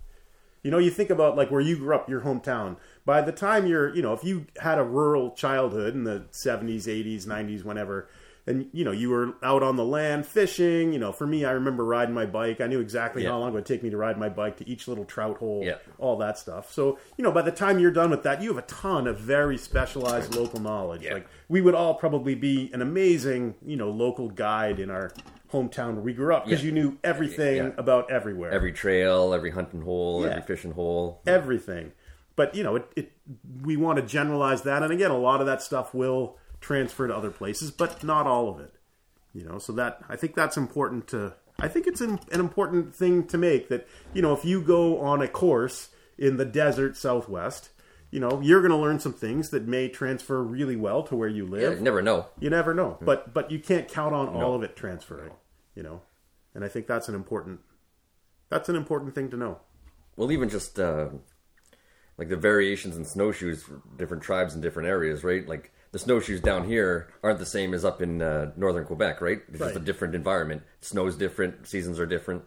You 0.64 0.72
know, 0.72 0.80
you 0.80 0.90
think 0.90 1.10
about 1.10 1.36
like 1.36 1.52
where 1.52 1.62
you 1.62 1.78
grew 1.78 1.96
up, 1.96 2.10
your 2.10 2.22
hometown. 2.22 2.78
By 3.08 3.22
the 3.22 3.32
time 3.32 3.66
you're, 3.66 3.96
you 3.96 4.02
know, 4.02 4.12
if 4.12 4.26
you 4.26 4.48
had 4.60 4.78
a 4.78 4.84
rural 4.84 5.32
childhood 5.32 5.96
in 5.96 6.04
the 6.04 6.26
70s, 6.34 6.88
80s, 6.88 7.26
90s, 7.26 7.64
whenever, 7.64 8.10
and 8.46 8.68
you 8.74 8.84
know, 8.84 8.92
you 8.92 9.10
were 9.10 9.34
out 9.42 9.64
on 9.64 9.78
the 9.78 9.86
land 9.86 10.26
fishing, 10.26 10.92
you 10.92 11.00
know, 11.00 11.14
for 11.14 11.26
me 11.26 11.46
I 11.46 11.52
remember 11.52 11.86
riding 11.86 12.14
my 12.14 12.26
bike. 12.26 12.60
I 12.60 12.68
knew 12.68 12.82
exactly 12.82 13.24
Yeah. 13.24 13.30
how 13.30 13.40
long 13.40 13.52
it 13.52 13.54
would 13.54 13.66
take 13.66 13.82
me 13.82 13.90
to 13.92 13.96
ride 13.98 14.18
my 14.20 14.28
bike 14.28 14.58
to 14.58 14.68
each 14.68 14.90
little 14.90 15.06
trout 15.06 15.38
hole, 15.38 15.62
Yeah. 15.64 15.76
all 16.00 16.18
that 16.18 16.38
stuff. 16.38 16.70
So, 16.74 17.00
you 17.16 17.24
know, 17.24 17.32
by 17.32 17.44
the 17.44 17.52
time 17.52 17.80
you're 17.80 17.92
done 17.92 18.10
with 18.10 18.24
that, 18.24 18.42
you 18.42 18.50
have 18.54 18.58
a 18.62 18.68
ton 18.68 19.08
of 19.08 19.18
very 19.18 19.58
specialized 19.58 20.36
local 20.36 20.60
knowledge. 20.60 21.04
Yeah. 21.06 21.14
Like 21.14 21.28
we 21.48 21.62
would 21.62 21.76
all 21.76 21.94
probably 21.94 22.36
be 22.36 22.70
an 22.74 22.82
amazing, 22.82 23.56
you 23.66 23.78
know, 23.78 23.90
local 23.90 24.30
guide 24.30 24.82
in 24.82 24.90
our 24.92 25.14
hometown 25.54 25.94
where 25.94 26.04
we 26.04 26.12
grew 26.12 26.36
up 26.36 26.44
because 26.44 26.62
Yeah. 26.62 26.66
you 26.68 26.72
knew 26.74 26.98
everything 27.06 27.56
Yeah. 27.56 27.70
about 27.78 28.12
everywhere 28.12 28.52
Every 28.52 28.74
trail, 28.74 29.34
every 29.34 29.52
hunting 29.52 29.84
hole, 29.84 30.24
Yeah. 30.26 30.32
every 30.32 30.42
fishing 30.42 30.72
hole. 30.72 31.22
everything. 31.26 31.94
But 32.38 32.56
you 32.56 32.64
know, 32.64 32.78
it, 32.78 32.88
it 32.96 33.12
we 33.62 33.76
want 33.76 33.98
to 33.98 34.06
generalize 34.06 34.62
that, 34.62 34.84
and 34.84 34.94
again, 34.94 35.12
a 35.12 35.18
lot 35.18 35.42
of 35.42 35.48
that 35.48 35.62
stuff 35.62 35.94
will 35.94 36.38
transfer 36.62 37.08
to 37.08 37.16
other 37.16 37.32
places, 37.32 37.72
but 37.72 38.04
not 38.04 38.26
all 38.26 38.48
of 38.48 38.62
it. 38.62 38.74
You 39.34 39.44
know, 39.44 39.58
so 39.58 39.74
that 39.74 40.00
I 40.08 40.16
think 40.16 40.36
that's 40.36 40.56
important 40.56 41.08
to. 41.10 41.34
I 41.60 41.68
think 41.68 41.88
it's 41.88 42.00
an, 42.00 42.20
an 42.32 42.40
important 42.40 42.96
thing 42.96 43.26
to 43.28 43.38
make 43.38 43.70
that 43.70 43.88
you 44.14 44.22
know 44.22 44.34
if 44.34 44.46
you 44.46 44.62
go 44.62 45.00
on 45.00 45.22
a 45.22 45.28
course 45.28 45.90
in 46.18 46.38
the 46.38 46.46
desert 46.46 46.96
Southwest, 46.96 47.70
you 48.12 48.20
know 48.20 48.40
you're 48.40 48.62
going 48.62 48.72
to 48.72 48.78
learn 48.78 49.00
some 49.00 49.14
things 49.14 49.50
that 49.50 49.68
may 49.68 49.90
transfer 49.90 50.44
really 50.44 50.76
well 50.76 51.02
to 51.04 51.16
where 51.16 51.28
you 51.28 51.44
live. 51.44 51.62
Yeah, 51.62 51.70
live. 51.70 51.80
you 51.80 51.84
never 51.84 52.04
know. 52.04 52.28
You 52.40 52.52
never 52.52 52.76
know, 52.76 53.00
but 53.02 53.34
but 53.34 53.50
you 53.50 53.58
can't 53.58 53.88
count 53.88 54.14
on 54.14 54.30
all 54.30 54.54
of 54.54 54.62
it 54.62 54.76
transferring. 54.76 55.32
You 55.74 55.82
know, 55.82 56.02
and 56.54 56.64
I 56.64 56.68
think 56.68 56.86
that's 56.86 57.10
an 57.10 57.16
important 57.16 57.62
that's 58.50 58.70
an 58.70 58.76
important 58.76 59.16
thing 59.16 59.32
to 59.32 59.38
know. 59.38 59.60
Well, 60.16 60.32
even 60.32 60.50
just 60.50 60.80
uh, 60.80 61.10
like 62.18 62.30
the 62.30 62.38
variations 62.38 62.98
in 62.98 63.06
snowshoes 63.06 63.64
for 63.64 63.82
different 63.98 64.24
tribes 64.24 64.56
in 64.56 64.62
different 64.62 64.90
areas, 64.90 65.24
right? 65.24 65.48
Like 65.48 65.72
the 65.92 66.00
snowshoes 66.00 66.42
down 66.42 66.68
here 66.68 67.10
aren't 67.24 67.40
the 67.40 67.46
same 67.46 67.74
as 67.74 67.86
up 67.86 68.02
in 68.02 68.22
uh, 68.22 68.52
northern 68.56 68.86
Quebec, 68.86 69.22
right? 69.22 69.42
It's 69.50 69.60
just 69.60 69.76
a 69.76 69.80
different 69.80 70.16
environment. 70.16 70.64
Snow's 70.82 71.16
different, 71.16 71.68
seasons 71.68 72.00
are 72.00 72.06
different. 72.06 72.44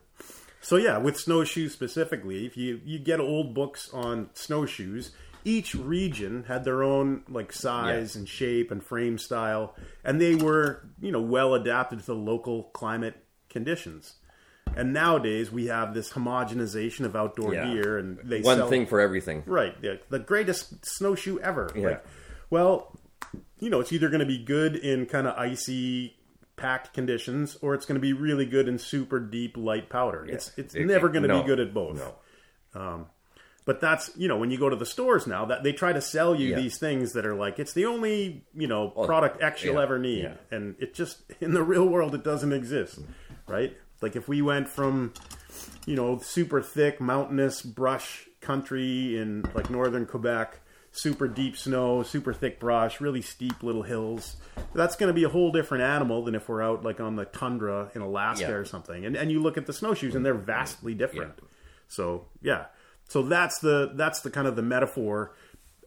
So 0.61 0.77
yeah, 0.77 0.99
with 0.99 1.19
snowshoes 1.19 1.73
specifically, 1.73 2.45
if 2.47 2.57
you 2.57 2.81
you 2.85 2.99
get 2.99 3.19
old 3.19 3.55
books 3.55 3.89
on 3.95 4.29
snowshoes, 4.35 5.13
each 5.45 5.75
region 5.75 6.45
had 6.49 6.65
their 6.65 6.83
own 6.83 7.23
like 7.29 7.53
size 7.53 8.15
and 8.15 8.29
shape 8.29 8.71
and 8.71 8.85
frame 8.85 9.17
style, 9.17 9.75
and 10.05 10.21
they 10.21 10.35
were 10.35 10.87
you 11.01 11.13
know 11.13 11.21
well 11.21 11.55
adapted 11.55 12.01
to 12.01 12.07
the 12.07 12.15
local 12.15 12.65
climate 12.75 13.25
conditions. 13.49 14.15
And 14.77 14.93
nowadays 14.93 15.51
we 15.51 15.67
have 15.67 15.95
this 15.95 16.11
homogenization 16.13 17.05
of 17.05 17.15
outdoor 17.17 17.55
Yeah. 17.55 17.73
gear, 17.73 17.99
and 17.99 18.19
they 18.25 18.41
One 18.41 18.59
sell, 18.59 18.69
thing 18.69 18.87
for 18.87 19.01
everything. 19.01 19.43
right? 19.47 19.75
Yeah, 19.83 19.95
the 20.09 20.19
greatest 20.19 20.85
snowshoe 20.87 21.39
ever. 21.41 21.71
Yeah. 21.75 21.87
Like, 21.89 22.05
well, 22.51 22.99
you 23.59 23.69
know, 23.71 23.81
it's 23.81 23.93
either 23.93 24.09
going 24.09 24.21
to 24.21 24.27
be 24.27 24.39
good 24.39 24.77
in 24.77 25.07
kind 25.07 25.27
of 25.27 25.37
icy, 25.37 26.17
packed 26.57 26.93
conditions, 26.95 27.57
or 27.63 27.75
it's 27.75 27.85
going 27.87 27.97
to 27.97 28.01
be 28.01 28.13
really 28.13 28.47
good 28.47 28.69
in 28.69 28.79
super 28.79 29.19
deep, 29.21 29.57
light 29.57 29.89
powder. 29.91 30.25
It's 30.29 30.53
it's 30.57 30.75
It- 30.75 30.87
never 30.87 31.09
going 31.09 31.23
to 31.23 31.29
no. 31.29 31.43
be 31.43 31.47
good 31.47 31.61
at 31.61 31.73
both. 31.75 32.01
Um, 32.75 33.07
but 33.67 33.81
that's 33.81 34.11
you 34.17 34.29
know 34.29 34.37
when 34.39 34.51
you 34.51 34.59
go 34.59 34.69
to 34.69 34.77
the 34.77 34.87
stores 34.87 35.27
now 35.27 35.45
that 35.47 35.63
they 35.63 35.73
try 35.73 35.93
to 35.93 36.01
sell 36.01 36.35
you 36.35 36.49
Yeah. 36.51 36.57
These 36.57 36.79
things 36.79 37.13
that 37.13 37.27
are 37.27 37.35
like 37.35 37.59
it's 37.59 37.73
the 37.73 37.85
only 37.87 38.45
you 38.55 38.67
know 38.67 38.89
product 38.89 39.43
X 39.43 39.63
you'll 39.65 39.75
yeah, 39.75 39.83
ever 39.83 39.99
need, 39.99 40.23
yeah. 40.25 40.35
and 40.51 40.77
it 40.79 40.95
just 40.95 41.23
in 41.41 41.53
the 41.53 41.63
real 41.63 41.87
world 41.87 42.15
it 42.15 42.25
doesn't 42.25 42.53
exist, 42.53 43.01
right? 43.49 43.77
Like 44.01 44.17
if 44.17 44.29
we 44.29 44.43
went 44.43 44.69
from 44.69 45.13
you 45.87 45.97
know, 45.97 46.19
super 46.19 46.63
thick 46.63 47.01
mountainous 47.01 47.63
brush 47.63 48.29
country 48.41 49.19
in 49.19 49.45
like 49.55 49.71
northern 49.71 50.07
Quebec, 50.07 50.59
super 50.93 51.27
deep 51.27 51.57
snow, 51.57 52.03
super 52.03 52.33
thick 52.33 52.61
brush, 52.61 53.01
really 53.01 53.23
steep 53.23 53.63
little 53.63 53.83
hills. 53.83 54.37
That's 54.75 54.97
going 54.97 55.09
to 55.09 55.15
be 55.15 55.25
a 55.25 55.29
whole 55.29 55.51
different 55.53 55.85
animal 55.85 56.25
than 56.25 56.35
if 56.35 56.49
we're 56.49 56.63
out 56.63 56.85
like 56.85 57.01
on 57.01 57.17
the 57.17 57.25
tundra 57.25 57.91
in 57.95 58.03
Alaska 58.03 58.47
Yeah. 58.47 58.53
or 58.53 58.65
something. 58.65 59.05
And 59.05 59.17
and 59.17 59.31
you 59.31 59.41
look 59.41 59.57
at 59.57 59.67
the 59.67 59.73
snowshoes 59.73 60.15
and 60.15 60.25
they're 60.25 60.35
vastly 60.35 60.95
different. 60.95 61.39
So, 61.89 62.27
yeah. 62.43 62.67
So 63.09 63.23
that's 63.23 63.59
the 63.59 63.91
that's 63.95 64.21
the 64.21 64.31
kind 64.31 64.47
of 64.47 64.55
the 64.57 64.63
metaphor 64.63 65.35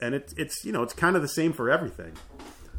and 0.02 0.14
it's 0.16 0.34
it's 0.34 0.66
you 0.66 0.72
know, 0.72 0.84
it's 0.84 0.94
kind 0.94 1.16
of 1.16 1.22
the 1.22 1.28
same 1.28 1.54
for 1.54 1.70
everything. 1.70 2.14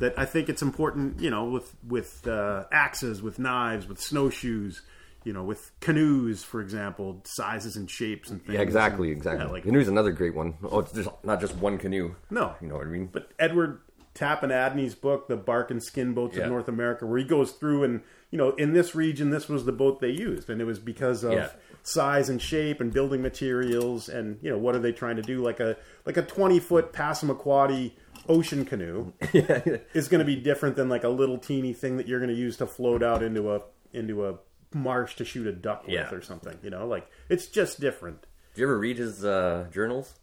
That 0.00 0.18
I 0.18 0.24
think 0.24 0.48
it's 0.48 0.60
important, 0.62 1.20
you 1.20 1.30
know, 1.30 1.44
with 1.44 1.72
with 1.86 2.26
uh, 2.26 2.64
axes, 2.72 3.22
with 3.22 3.38
knives, 3.38 3.86
with 3.86 4.00
snowshoes, 4.00 4.82
you 5.24 5.32
know, 5.32 5.42
with 5.42 5.72
canoes, 5.80 6.42
for 6.44 6.60
example, 6.60 7.20
sizes 7.24 7.76
and 7.76 7.90
shapes 7.90 8.30
and 8.30 8.40
things. 8.44 8.54
Yeah, 8.54 8.60
exactly, 8.60 9.08
And, 9.08 9.16
exactly. 9.16 9.44
yeah, 9.46 9.50
like 9.52 9.62
Canoe's 9.64 9.88
another 9.88 10.12
great 10.12 10.34
one. 10.34 10.54
Oh, 10.62 10.80
it's 10.80 10.92
just 10.92 11.08
not 11.24 11.40
just 11.40 11.56
one 11.56 11.78
canoe. 11.78 12.14
no, 12.30 12.54
You 12.60 12.68
know 12.68 12.76
what 12.76 12.87
I 12.87 12.90
mean? 12.90 13.08
But 13.12 13.30
Edward 13.38 13.80
Tappan-Adney's 14.14 14.94
book, 14.94 15.26
The 15.28 15.37
Bark 15.37 15.70
and 15.70 15.82
Skin 15.82 16.14
Boats 16.14 16.37
Yeah. 16.37 16.44
of 16.44 16.50
North 16.50 16.68
America, 16.68 17.04
where 17.06 17.18
he 17.18 17.24
goes 17.24 17.52
through 17.52 17.84
and 17.84 18.00
you 18.30 18.38
know, 18.38 18.50
in 18.56 18.72
this 18.72 18.96
region, 18.96 19.30
this 19.30 19.48
was 19.48 19.64
the 19.64 19.70
boat 19.72 20.00
they 20.00 20.10
used, 20.10 20.50
and 20.50 20.60
it 20.60 20.64
was 20.64 20.80
because 20.80 21.22
of 21.22 21.32
Yeah. 21.34 21.50
size 21.84 22.28
and 22.28 22.42
shape 22.42 22.80
and 22.80 22.92
building 22.92 23.22
materials, 23.22 24.08
and 24.08 24.38
you 24.42 24.50
know, 24.50 24.58
what 24.58 24.74
are 24.74 24.80
they 24.80 24.90
trying 24.92 25.16
to 25.16 25.22
do? 25.22 25.40
Like 25.40 25.60
a 25.60 25.76
like 26.04 26.16
a 26.16 26.22
twenty 26.22 26.58
foot 26.58 26.92
Passamaquoddy 26.92 27.92
ocean 28.28 28.64
canoe 28.64 29.12
is 29.32 30.08
going 30.08 30.18
to 30.18 30.24
be 30.24 30.34
different 30.37 30.74
than 30.76 30.88
like 30.88 31.04
a 31.04 31.08
little 31.08 31.38
teeny 31.38 31.72
thing 31.72 31.96
that 31.98 32.08
you're 32.08 32.18
going 32.18 32.30
to 32.30 32.37
use 32.37 32.56
to 32.56 32.66
float 32.66 33.02
out 33.02 33.22
into 33.22 33.52
a 33.54 33.60
into 33.92 34.26
a 34.26 34.34
marsh 34.74 35.14
to 35.16 35.24
shoot 35.24 35.46
a 35.46 35.52
duck 35.52 35.84
with 35.84 35.94
Yeah. 35.94 36.10
or 36.10 36.20
something. 36.20 36.58
You 36.62 36.70
know, 36.70 36.87
like 36.87 37.06
it's 37.28 37.46
just 37.46 37.80
different. 37.80 38.26
Do 38.54 38.60
you 38.60 38.66
ever 38.66 38.78
read 38.78 38.98
his 38.98 39.24
uh, 39.24 39.66
journals? 39.72 40.14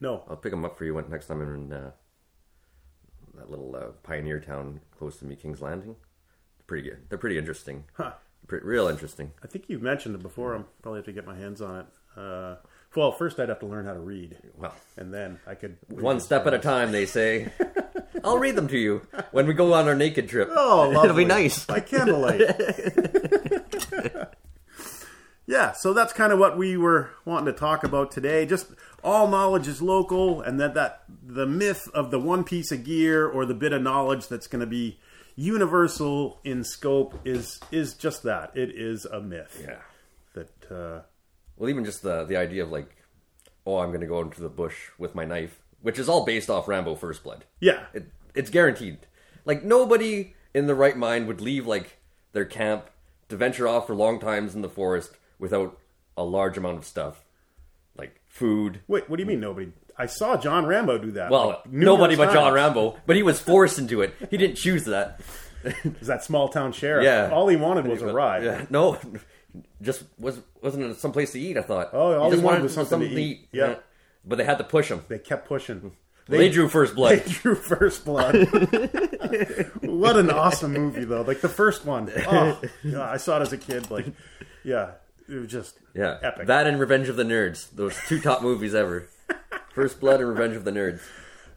No, 0.00 0.24
I'll 0.28 0.36
pick 0.36 0.50
them 0.52 0.64
up 0.64 0.76
for 0.78 0.84
you 0.84 0.94
when, 0.94 1.08
next 1.10 1.26
time 1.26 1.40
I'm 1.40 1.54
in 1.54 1.72
uh, 1.72 1.90
that 3.36 3.50
little 3.50 3.74
uh, 3.76 3.92
pioneer 4.02 4.40
town 4.40 4.80
close 4.98 5.16
to 5.18 5.24
me, 5.24 5.36
King's 5.36 5.60
Landing. 5.62 5.96
Pretty 6.66 6.88
good. 6.88 6.98
They're 7.08 7.18
pretty 7.18 7.38
interesting. 7.38 7.84
Huh. 7.94 8.12
Pretty, 8.46 8.66
real 8.66 8.88
interesting. 8.88 9.32
I 9.42 9.46
think 9.46 9.64
you've 9.68 9.82
mentioned 9.82 10.14
it 10.14 10.22
before. 10.22 10.54
I'm 10.54 10.66
probably 10.82 10.98
have 10.98 11.06
to 11.06 11.12
get 11.12 11.26
my 11.26 11.36
hands 11.36 11.60
on 11.60 11.80
it. 11.80 11.86
Uh, 12.16 12.56
well, 12.94 13.12
first 13.12 13.38
I'd 13.40 13.48
have 13.50 13.60
to 13.60 13.66
learn 13.66 13.84
how 13.84 13.92
to 13.92 14.00
read, 14.00 14.36
Well, 14.56 14.74
and 14.96 15.12
then 15.12 15.38
I 15.46 15.54
could 15.54 15.76
one 15.88 16.18
step 16.20 16.46
at 16.46 16.54
a 16.54 16.58
time, 16.58 16.92
they 16.92 17.04
say. 17.06 17.52
I'll 18.24 18.38
read 18.38 18.56
them 18.56 18.68
to 18.68 18.78
you 18.78 19.02
when 19.32 19.46
we 19.46 19.52
go 19.54 19.74
on 19.74 19.86
our 19.86 19.94
naked 19.94 20.28
trip. 20.28 20.48
Oh, 20.50 20.90
it'll 21.04 21.16
be 21.16 21.24
nice. 21.26 21.64
by 21.66 21.80
candlelight. 21.80 22.40
yeah, 25.46 25.72
so 25.72 25.92
that's 25.92 26.12
kind 26.12 26.32
of 26.32 26.38
what 26.38 26.58
we 26.58 26.76
were 26.76 27.10
wanting 27.24 27.46
to 27.46 27.58
talk 27.58 27.84
about 27.84 28.10
today. 28.10 28.46
Just 28.46 28.72
all 29.04 29.28
knowledge 29.28 29.68
is 29.68 29.80
local, 29.80 30.40
and 30.40 30.58
that 30.60 30.74
that 30.74 31.04
the 31.24 31.46
myth 31.46 31.88
of 31.94 32.10
the 32.10 32.18
one 32.18 32.44
piece 32.44 32.72
of 32.72 32.84
gear 32.84 33.26
or 33.26 33.46
the 33.46 33.54
bit 33.54 33.72
of 33.72 33.82
knowledge 33.82 34.28
that's 34.28 34.46
going 34.46 34.60
to 34.60 34.66
be 34.66 34.98
universal 35.36 36.40
in 36.44 36.64
scope 36.64 37.20
is 37.24 37.60
is 37.70 37.94
just 37.94 38.22
that. 38.24 38.56
It 38.56 38.70
is 38.70 39.04
a 39.04 39.20
myth. 39.20 39.62
Yeah. 39.62 39.78
That 40.34 40.70
uh, 40.70 41.02
Well, 41.56 41.70
even 41.70 41.84
just 41.84 42.02
the 42.02 42.24
the 42.24 42.36
idea 42.36 42.64
of 42.64 42.70
like, 42.70 42.96
oh, 43.64 43.78
I'm 43.78 43.88
going 43.88 44.00
to 44.00 44.06
go 44.06 44.20
into 44.20 44.40
the 44.40 44.48
bush 44.48 44.76
with 44.98 45.14
my 45.14 45.24
knife, 45.24 45.60
which 45.82 45.98
is 45.98 46.08
all 46.08 46.24
based 46.24 46.50
off 46.50 46.66
Rambo 46.66 46.96
First 46.96 47.22
Blood. 47.22 47.44
yeah, 47.60 47.84
It, 47.94 48.10
it's 48.34 48.50
guaranteed. 48.50 48.98
Like 49.44 49.62
nobody 49.62 50.34
in 50.54 50.66
the 50.66 50.74
right 50.74 50.96
mind 50.96 51.28
would 51.28 51.40
leave 51.40 51.66
like 51.66 51.98
their 52.32 52.44
camp 52.44 52.90
to 53.28 53.36
venture 53.36 53.66
off 53.68 53.86
for 53.86 53.94
long 53.94 54.18
times 54.18 54.54
in 54.54 54.62
the 54.62 54.68
forest 54.68 55.16
without 55.38 55.78
a 56.16 56.24
large 56.24 56.56
amount 56.56 56.78
of 56.78 56.84
stuff, 56.84 57.24
like 57.96 58.20
food. 58.26 58.80
Wait, 58.88 59.08
what 59.08 59.16
do 59.16 59.22
you 59.22 59.26
mean 59.26 59.40
nobody? 59.40 59.72
I 59.98 60.06
saw 60.06 60.36
John 60.36 60.66
Rambo 60.66 60.98
do 60.98 61.12
that. 61.12 61.30
Well, 61.30 61.48
like, 61.48 61.72
nobody 61.72 62.16
but 62.16 62.32
John. 62.32 62.52
Rambo, 62.52 62.96
but 63.06 63.16
he 63.16 63.22
was 63.22 63.40
forced 63.40 63.78
into 63.78 64.02
it. 64.02 64.14
He 64.30 64.36
didn't 64.36 64.56
choose 64.56 64.84
that. 64.84 65.20
Is 65.64 66.06
that 66.06 66.22
small 66.22 66.48
town 66.48 66.72
sheriff? 66.72 67.04
Yeah. 67.04 67.30
All 67.32 67.48
he 67.48 67.56
wanted 67.56 67.86
was 67.86 68.02
a 68.02 68.12
ride. 68.12 68.44
Yeah, 68.44 68.66
no, 68.70 68.98
just 69.82 70.04
was 70.18 70.40
wasn't 70.62 70.84
it 70.84 70.96
someplace 70.98 71.32
to 71.32 71.40
eat. 71.40 71.56
I 71.56 71.62
thought. 71.62 71.90
Oh, 71.92 72.18
all 72.18 72.30
just 72.30 72.40
he 72.40 72.46
wanted 72.46 72.62
was 72.62 72.74
something 72.74 73.00
to 73.00 73.06
eat. 73.06 73.48
Yeah. 73.52 73.76
but 74.24 74.36
they 74.36 74.44
had 74.44 74.58
to 74.58 74.64
push 74.64 74.90
him. 74.90 75.04
They 75.08 75.18
kept 75.18 75.48
pushing. 75.48 75.92
They, 76.28 76.48
drew 76.48 76.68
first 76.68 76.96
blood. 76.96 77.20
They 77.20 77.32
drew 77.32 77.54
first 77.54 78.04
blood. 78.04 78.34
what 79.80 80.16
an 80.16 80.30
awesome 80.30 80.72
movie, 80.72 81.04
though. 81.04 81.22
Like 81.22 81.40
the 81.40 81.48
first 81.48 81.84
one. 81.84 82.10
Oh, 82.26 82.60
yeah, 82.82 83.02
I 83.02 83.18
saw 83.18 83.38
it 83.38 83.42
as 83.42 83.52
a 83.52 83.58
kid. 83.58 83.90
Like, 83.90 84.06
yeah, 84.64 84.92
it 85.28 85.34
was 85.34 85.48
just 85.48 85.78
yeah, 85.94 86.18
epic. 86.22 86.48
that 86.48 86.66
and 86.66 86.80
Revenge 86.80 87.08
of 87.08 87.16
the 87.16 87.22
Nerds. 87.22 87.70
Those 87.70 87.96
two 88.08 88.20
top 88.20 88.42
movies 88.42 88.74
ever. 88.74 89.08
First 89.72 90.00
Blood 90.00 90.20
and 90.20 90.28
Revenge 90.28 90.56
of 90.56 90.64
the 90.64 90.72
Nerds. 90.72 91.00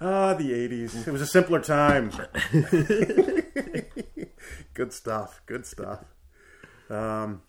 Ah, 0.02 0.34
the 0.34 0.52
80s. 0.52 1.08
It 1.08 1.12
was 1.12 1.22
a 1.22 1.26
simpler 1.26 1.60
time. 1.60 2.12
good 4.74 4.94
stuff. 4.94 5.42
Good 5.46 5.66
stuff. 5.66 6.06
Um, 6.90 7.42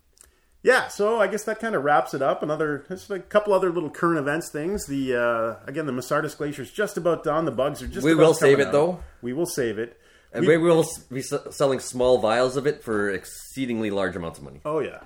yeah, 0.63 0.89
so 0.89 1.21
I 1.21 1.27
guess 1.27 1.45
that 1.45 1.59
kind 1.59 1.75
of 1.75 1.85
wraps 1.85 2.15
it 2.15 2.23
up. 2.23 2.43
Another, 2.43 2.85
just 2.89 3.11
a 3.11 3.19
couple 3.19 3.53
other 3.53 3.71
little 3.71 3.91
current 3.91 4.19
events 4.19 4.51
things. 4.51 4.87
The 4.87 5.17
uh, 5.17 5.65
again, 5.67 5.87
the 5.87 5.93
Masardis 5.93 6.37
Glacier 6.37 6.63
is 6.63 6.71
just 6.71 6.97
about 6.97 7.25
done. 7.25 7.45
The 7.45 7.51
bugs 7.51 7.83
are 7.83 7.89
just. 7.89 8.05
We 8.05 8.15
will 8.15 8.35
save 8.35 8.61
it, 8.61 8.69
out. 8.69 8.73
though. 8.73 9.03
We 9.23 9.33
will 9.33 9.47
save 9.47 9.79
it. 9.79 9.99
And 10.33 10.47
we 10.47 10.57
will 10.59 10.87
be 11.11 11.23
selling 11.23 11.81
small 11.81 12.19
vials 12.19 12.57
of 12.57 12.67
it 12.67 12.85
for 12.85 13.11
exceedingly 13.11 13.91
large 13.91 14.15
amounts 14.15 14.39
of 14.39 14.45
money. 14.45 14.61
Oh 14.65 14.79
yeah, 14.79 15.01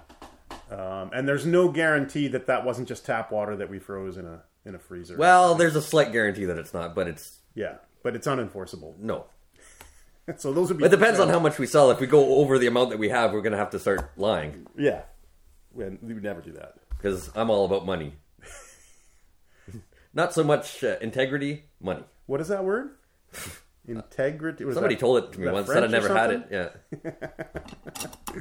um, 0.70 1.10
and 1.14 1.26
there's 1.26 1.46
no 1.46 1.68
guarantee 1.68 2.28
that 2.28 2.46
that 2.46 2.64
wasn't 2.64 2.88
just 2.88 3.06
tap 3.06 3.32
water 3.32 3.56
that 3.56 3.70
we 3.70 3.78
froze 3.78 4.18
in 4.18 4.26
a 4.26 4.42
in 4.66 4.74
a 4.74 4.78
freezer. 4.78 5.16
Well, 5.16 5.54
there's 5.54 5.76
a 5.76 5.82
slight 5.82 6.12
guarantee 6.12 6.44
that 6.46 6.58
it's 6.58 6.74
not, 6.74 6.94
but 6.94 7.08
it's 7.08 7.38
yeah, 7.54 7.76
but 8.02 8.14
it's 8.14 8.26
unenforceable. 8.26 8.98
no. 8.98 9.26
So 10.38 10.54
those 10.54 10.68
would 10.68 10.78
be. 10.78 10.86
It 10.86 10.90
depends 10.90 11.20
on 11.20 11.28
how 11.28 11.38
much 11.38 11.58
we 11.58 11.66
sell. 11.66 11.90
If 11.90 12.00
we 12.00 12.06
go 12.06 12.36
over 12.36 12.58
the 12.58 12.66
amount 12.66 12.88
that 12.88 12.98
we 12.98 13.10
have, 13.10 13.34
we're 13.34 13.42
going 13.42 13.52
to 13.52 13.58
have 13.58 13.68
to 13.72 13.78
start 13.78 14.10
lying 14.16 14.66
Yeah, 14.74 15.02
we, 15.74 15.84
we 16.02 16.14
would 16.14 16.22
never 16.22 16.40
do 16.40 16.52
that. 16.52 16.74
because 16.90 17.30
I'm 17.34 17.50
all 17.50 17.64
about 17.64 17.84
money. 17.87 18.14
Not 20.14 20.32
so 20.32 20.44
much 20.44 20.82
uh, 20.84 20.96
integrity, 21.00 21.64
money. 21.80 22.04
What 22.26 22.40
is 22.40 22.48
that 22.48 22.64
word? 22.64 22.90
Integrity. 23.87 24.64
Was 24.64 24.74
Somebody 24.76 24.94
that- 24.94 25.00
told 25.00 25.24
it 25.24 25.32
to 25.32 25.40
me 25.40 25.50
once. 25.50 25.66
Said 25.68 25.84
I 25.84 25.88
never 25.88 26.08
had 26.14 26.30
it. 26.30 26.42
Yeah. 26.50 27.12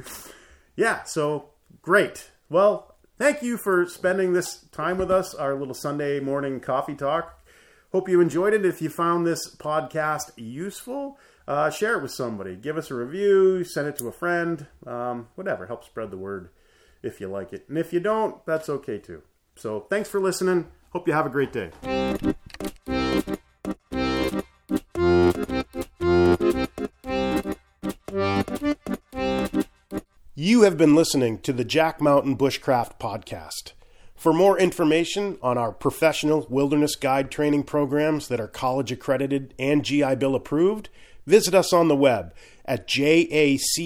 Yeah. 0.76 1.04
So 1.04 1.50
great. 1.82 2.30
Well, 2.48 2.96
thank 3.18 3.42
you 3.42 3.56
for 3.56 3.86
spending 3.86 4.32
this 4.32 4.64
time 4.72 4.98
with 4.98 5.10
us. 5.10 5.34
Our 5.34 5.54
little 5.54 5.74
Sunday 5.74 6.18
morning 6.20 6.58
coffee 6.60 6.94
talk. 6.96 7.44
Hope 7.92 8.08
you 8.08 8.20
enjoyed 8.20 8.54
it. 8.54 8.64
If 8.66 8.82
you 8.82 8.90
found 8.90 9.24
this 9.24 9.54
podcast 9.54 10.32
useful, 10.36 11.16
uh, 11.46 11.70
share 11.70 11.96
it 11.96 12.02
with 12.02 12.10
somebody. 12.10 12.56
Give 12.56 12.76
us 12.76 12.90
a 12.90 12.94
review. 12.94 13.62
Send 13.62 13.86
it 13.86 13.96
to 13.98 14.08
a 14.08 14.12
friend. 14.12 14.66
Um, 14.84 15.28
whatever. 15.36 15.66
Help 15.66 15.84
spread 15.84 16.10
the 16.10 16.16
word 16.16 16.48
if 17.04 17.20
you 17.20 17.28
like 17.28 17.52
it. 17.52 17.64
And 17.68 17.78
if 17.78 17.92
you 17.92 18.00
don't, 18.00 18.44
that's 18.46 18.68
okay 18.68 18.98
too. 18.98 19.22
So 19.56 19.86
thanks 19.90 20.08
for 20.08 20.20
listening. 20.20 20.68
Hope 20.90 21.06
you 21.06 21.14
have 21.14 21.26
a 21.26 21.30
great 21.30 21.52
day. 21.52 21.70
You 30.36 30.62
have 30.62 30.76
been 30.76 30.94
listening 30.94 31.38
to 31.40 31.52
the 31.52 31.64
Jack 31.64 32.00
Mountain 32.00 32.36
Bushcraft 32.36 32.98
Podcast. 32.98 33.72
For 34.14 34.32
more 34.32 34.58
information 34.58 35.38
on 35.42 35.58
our 35.58 35.72
professional 35.72 36.46
wilderness 36.48 36.96
guide 36.96 37.30
training 37.30 37.64
programs 37.64 38.28
that 38.28 38.40
are 38.40 38.48
college 38.48 38.90
accredited 38.92 39.54
and 39.58 39.84
GI 39.84 40.16
Bill 40.16 40.34
approved, 40.34 40.88
visit 41.26 41.54
us 41.54 41.72
on 41.72 41.88
the 41.88 41.96
web 41.96 42.34
at 42.64 42.88
jackmtn.com. 42.88 43.80